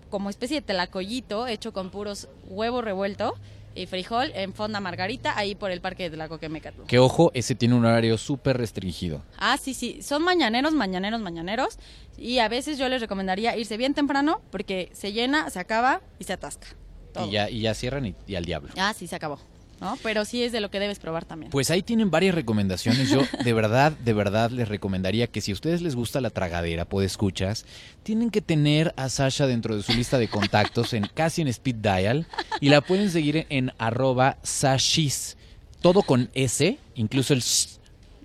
como 0.10 0.30
especie 0.30 0.58
de 0.60 0.64
telacoyito 0.68 1.48
hecho 1.48 1.72
con 1.72 1.92
puros 1.92 2.28
huevo 2.50 2.82
revuelto 2.82 3.36
y 3.76 3.86
frijol 3.86 4.32
en 4.34 4.54
fonda 4.54 4.80
margarita 4.80 5.38
ahí 5.38 5.54
por 5.54 5.72
el 5.72 5.82
parque 5.82 6.10
de 6.10 6.18
la 6.18 6.28
Coquemecatl. 6.28 6.84
Que 6.88 7.00
ojo, 7.00 7.32
ese 7.34 7.56
tiene 7.56 7.76
un 7.76 7.86
horario 7.86 8.18
súper 8.18 8.58
restringido. 8.58 9.22
Ah, 9.38 9.58
sí, 9.58 9.74
sí. 9.74 10.02
Son 10.02 10.24
mañaneros, 10.24 10.74
mañaneros, 10.74 11.22
mañaneros. 11.22 11.78
Y 12.18 12.40
a 12.40 12.48
veces 12.48 12.78
yo 12.78 12.88
les 12.90 13.02
recomendaría 13.02 13.56
irse 13.58 13.78
bien 13.78 13.94
temprano 13.94 14.42
porque 14.52 14.90
se 14.94 15.12
llena, 15.12 15.50
se 15.50 15.60
acaba 15.60 16.02
y 16.20 16.24
se 16.24 16.34
atasca. 16.34 16.68
Todo. 17.14 17.28
Y 17.28 17.32
ya, 17.32 17.50
y 17.50 17.62
ya 17.62 17.74
cierran 17.74 18.06
y, 18.06 18.16
y 18.26 18.36
al 18.36 18.46
diablo. 18.46 18.72
Ah, 18.78 18.94
sí, 18.94 19.08
se 19.08 19.16
acabó. 19.16 19.40
¿No? 19.82 19.98
Pero 20.02 20.24
sí 20.26 20.42
es 20.42 20.52
de 20.52 20.62
lo 20.62 20.72
que 20.72 20.80
debes 20.80 21.00
probar 21.00 21.26
también. 21.26 21.52
Pues 21.52 21.70
ahí 21.70 21.82
tienen 21.82 22.10
varias 22.10 22.34
recomendaciones. 22.34 23.10
Yo 23.10 23.22
de 23.44 23.54
verdad, 23.54 23.92
de 23.92 24.14
verdad 24.14 24.50
les 24.50 24.70
recomendaría 24.70 25.28
que 25.28 25.42
si 25.42 25.52
a 25.52 25.54
ustedes 25.54 25.82
les 25.82 25.96
gusta 25.96 26.22
la 26.22 26.30
tragadera, 26.30 26.88
escuchas, 27.04 27.66
tienen 28.04 28.32
que 28.32 28.42
tener 28.42 28.94
a 28.96 29.10
Sasha 29.10 29.48
dentro 29.48 29.76
de 29.76 29.84
su 29.84 29.94
lista 29.94 30.18
de 30.18 30.28
contactos 30.28 30.94
en 30.94 31.08
casi 31.14 31.42
en 31.42 31.48
speed 31.50 31.76
dial 31.76 32.26
y 32.62 32.70
la 32.70 32.82
pueden 32.82 33.12
seguir 33.12 33.46
en 33.50 33.72
arroba 33.78 34.38
sashis. 34.44 35.38
Todo 35.82 36.02
con 36.02 36.30
S, 36.34 36.78
incluso 36.96 37.34
el 37.34 37.42
sh 37.42 37.78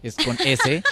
es 0.03 0.17
con 0.17 0.37
S. 0.45 0.83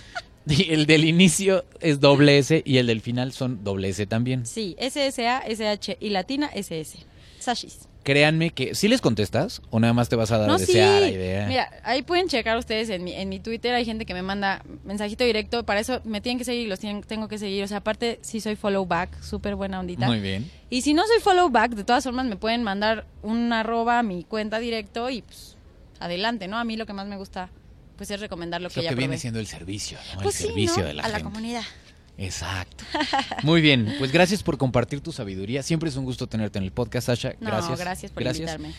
Y 0.51 0.73
el 0.73 0.87
del 0.87 1.05
inicio 1.05 1.67
es 1.81 2.01
doble 2.01 2.39
S 2.39 2.63
y 2.65 2.79
el 2.79 2.87
del 2.87 3.03
final 3.03 3.33
son 3.33 3.65
doble 3.65 3.91
S 3.91 4.07
también. 4.07 4.47
Sí, 4.47 4.77
SSA, 4.81 5.43
SH 5.47 5.99
y 6.01 6.09
latina 6.09 6.47
SS. 6.55 6.99
Sashis. 7.39 7.81
Créanme 8.09 8.49
que 8.53 8.75
si 8.75 8.89
les 8.89 9.03
contestas 9.03 9.61
o 9.69 9.81
nada 9.81 9.93
más 9.93 10.09
te 10.09 10.17
vas 10.17 10.31
a 10.31 10.39
dar 10.39 10.49
a 10.49 10.53
No, 10.55 10.59
desear 10.59 11.03
la 11.03 11.11
idea. 11.11 11.47
Mira, 11.47 11.71
ahí 11.85 12.01
pueden 12.01 12.27
checar 12.27 12.57
ustedes 12.57 12.89
en 12.89 13.05
mi, 13.05 13.13
en 13.13 13.29
mi 13.29 13.39
Twitter. 13.39 13.75
Hay 13.75 13.85
gente 13.85 14.07
que 14.07 14.15
me 14.15 14.23
manda 14.23 14.63
mensajito 14.83 15.25
directo. 15.25 15.65
Para 15.67 15.81
eso 15.81 16.01
me 16.05 16.23
tienen 16.23 16.39
que 16.39 16.47
seguir 16.47 16.63
y 16.63 16.71
los 16.71 16.81
tienen- 16.81 17.03
tengo 17.03 17.29
que 17.29 17.37
seguir. 17.37 17.63
O 17.65 17.69
sea, 17.69 17.77
aparte, 17.77 18.19
sí 18.23 18.41
soy 18.41 18.57
follow 18.57 18.87
back. 18.87 19.21
Súper 19.23 19.57
buena 19.57 19.79
ondita. 19.79 20.07
Muy 20.07 20.21
bien. 20.21 20.51
Y 20.71 20.81
si 20.81 20.95
no 20.95 21.07
soy 21.07 21.21
follow 21.21 21.51
back, 21.51 21.73
de 21.73 21.85
todas 21.85 22.03
formas 22.03 22.25
me 22.25 22.37
pueden 22.37 22.63
mandar 22.63 23.05
un 23.23 23.53
arroba 23.53 23.99
a 23.99 24.03
mi 24.03 24.25
cuenta 24.25 24.59
directo 24.59 25.11
y 25.11 25.21
pues 25.21 25.59
adelante, 26.01 26.49
¿no? 26.49 26.57
A 26.57 26.65
mí 26.65 26.79
lo 26.79 26.87
que 26.87 26.95
más 26.95 27.07
me 27.07 27.19
gusta 27.19 27.51
pues 27.97 28.11
es 28.11 28.21
recomendar 28.21 28.63
lo 28.63 28.71
que 28.71 28.77
lo 28.77 28.85
ya 28.85 28.89
que 28.89 28.95
viene 28.95 29.09
probé. 29.17 29.21
siendo 29.21 29.39
el 29.39 29.47
servicio, 29.49 29.99
¿no? 30.15 30.23
Pues 30.23 30.37
el 30.37 30.41
sí, 30.41 30.47
servicio 30.49 30.83
¿no? 30.83 30.89
de 30.89 30.95
la 30.95 31.03
a 31.03 31.09
la 31.11 31.21
comunidad. 31.21 31.63
Exacto. 32.19 32.85
Muy 33.45 33.61
bien, 33.61 33.95
pues 33.99 34.11
gracias 34.13 34.43
por 34.43 34.59
compartir 34.59 35.01
tu 35.01 35.13
sabiduría. 35.13 35.63
Siempre 35.63 35.89
es 35.89 35.97
un 35.97 36.05
gusto 36.05 36.27
tenerte 36.27 36.59
en 36.59 36.65
el 36.65 36.73
podcast, 36.73 37.07
Sasha. 37.07 37.35
No, 37.41 37.47
Gracias. 37.47 37.79
gracias, 37.79 38.13
por 38.13 38.23
invitarme. 38.25 38.75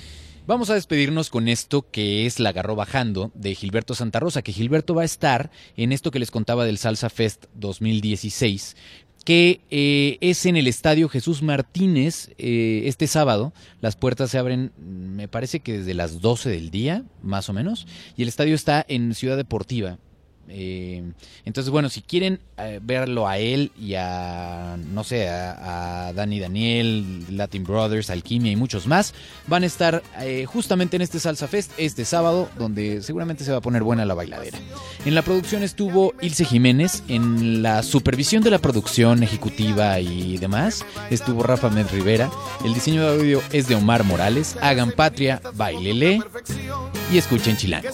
Vamos 0.45 0.69
a 0.69 0.73
despedirnos 0.73 1.29
con 1.29 1.47
esto 1.47 1.89
que 1.89 2.25
es 2.25 2.39
La 2.39 2.49
Agarró 2.49 2.75
Bajando 2.75 3.31
de 3.35 3.55
Gilberto 3.55 3.95
Santa 3.95 4.19
Rosa, 4.19 4.41
que 4.41 4.51
Gilberto 4.51 4.95
va 4.95 5.03
a 5.03 5.05
estar 5.05 5.51
en 5.77 5.91
esto 5.91 6.11
que 6.11 6.19
les 6.19 6.31
contaba 6.31 6.65
del 6.65 6.79
Salsa 6.79 7.09
Fest 7.09 7.45
2016, 7.53 8.75
que 9.25 9.61
eh, 9.69 10.17
es 10.21 10.45
en 10.47 10.57
el 10.57 10.67
Estadio 10.67 11.07
Jesús 11.07 11.43
Martínez 11.43 12.31
eh, 12.39 12.81
este 12.85 13.05
sábado. 13.05 13.53
Las 13.79 13.95
puertas 13.95 14.31
se 14.31 14.39
abren, 14.39 14.71
me 14.77 15.27
parece 15.27 15.59
que 15.59 15.77
desde 15.77 15.93
las 15.93 16.19
12 16.19 16.49
del 16.49 16.71
día, 16.71 17.03
más 17.21 17.47
o 17.49 17.53
menos, 17.53 17.85
y 18.17 18.23
el 18.23 18.27
estadio 18.27 18.55
está 18.55 18.83
en 18.87 19.13
Ciudad 19.13 19.37
Deportiva. 19.37 19.99
Eh, 20.49 21.03
entonces, 21.45 21.71
bueno, 21.71 21.89
si 21.89 22.01
quieren 22.01 22.39
eh, 22.57 22.79
verlo 22.81 23.27
a 23.27 23.37
él 23.37 23.71
y 23.79 23.93
a, 23.95 24.77
no 24.91 25.03
sé, 25.03 25.29
a, 25.29 26.07
a 26.07 26.13
Dani 26.13 26.39
Daniel, 26.39 27.25
Latin 27.29 27.63
Brothers, 27.63 28.09
Alquimia 28.09 28.51
y 28.51 28.55
muchos 28.55 28.87
más, 28.87 29.13
van 29.47 29.63
a 29.63 29.67
estar 29.67 30.03
eh, 30.19 30.45
justamente 30.45 30.95
en 30.95 31.01
este 31.01 31.19
Salsa 31.19 31.47
Fest 31.47 31.71
este 31.77 32.05
sábado, 32.05 32.49
donde 32.57 33.01
seguramente 33.01 33.43
se 33.43 33.51
va 33.51 33.57
a 33.57 33.61
poner 33.61 33.83
buena 33.83 34.05
la 34.05 34.13
bailadera. 34.13 34.57
En 35.05 35.15
la 35.15 35.21
producción 35.21 35.63
estuvo 35.63 36.13
Ilse 36.21 36.45
Jiménez, 36.45 37.03
en 37.07 37.61
la 37.61 37.83
supervisión 37.83 38.43
de 38.43 38.51
la 38.51 38.59
producción 38.59 39.23
ejecutiva 39.23 39.99
y 39.99 40.37
demás 40.37 40.85
estuvo 41.09 41.43
Rafa 41.43 41.69
Med 41.69 41.87
Rivera, 41.91 42.29
el 42.65 42.73
diseño 42.73 43.03
de 43.03 43.19
audio 43.19 43.41
es 43.51 43.67
de 43.67 43.75
Omar 43.75 44.03
Morales, 44.03 44.57
hagan 44.61 44.91
patria, 44.91 45.41
bailele 45.55 46.21
y 47.11 47.17
escuchen 47.17 47.57
Chilango. 47.57 47.87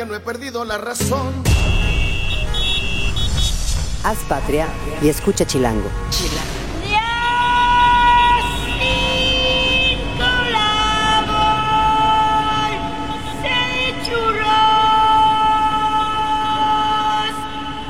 Que 0.00 0.06
no 0.06 0.14
he 0.14 0.20
perdido 0.20 0.64
la 0.64 0.78
razón. 0.78 1.30
Haz 4.02 4.16
patria 4.26 4.66
y 5.02 5.10
escucha 5.10 5.46
Chilango. 5.46 5.90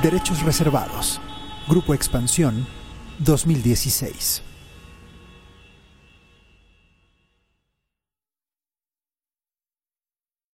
Derechos 0.02 0.42
reservados. 0.42 1.20
Grupo 1.68 1.94
Expansión 1.94 2.66
2016. 3.20 4.49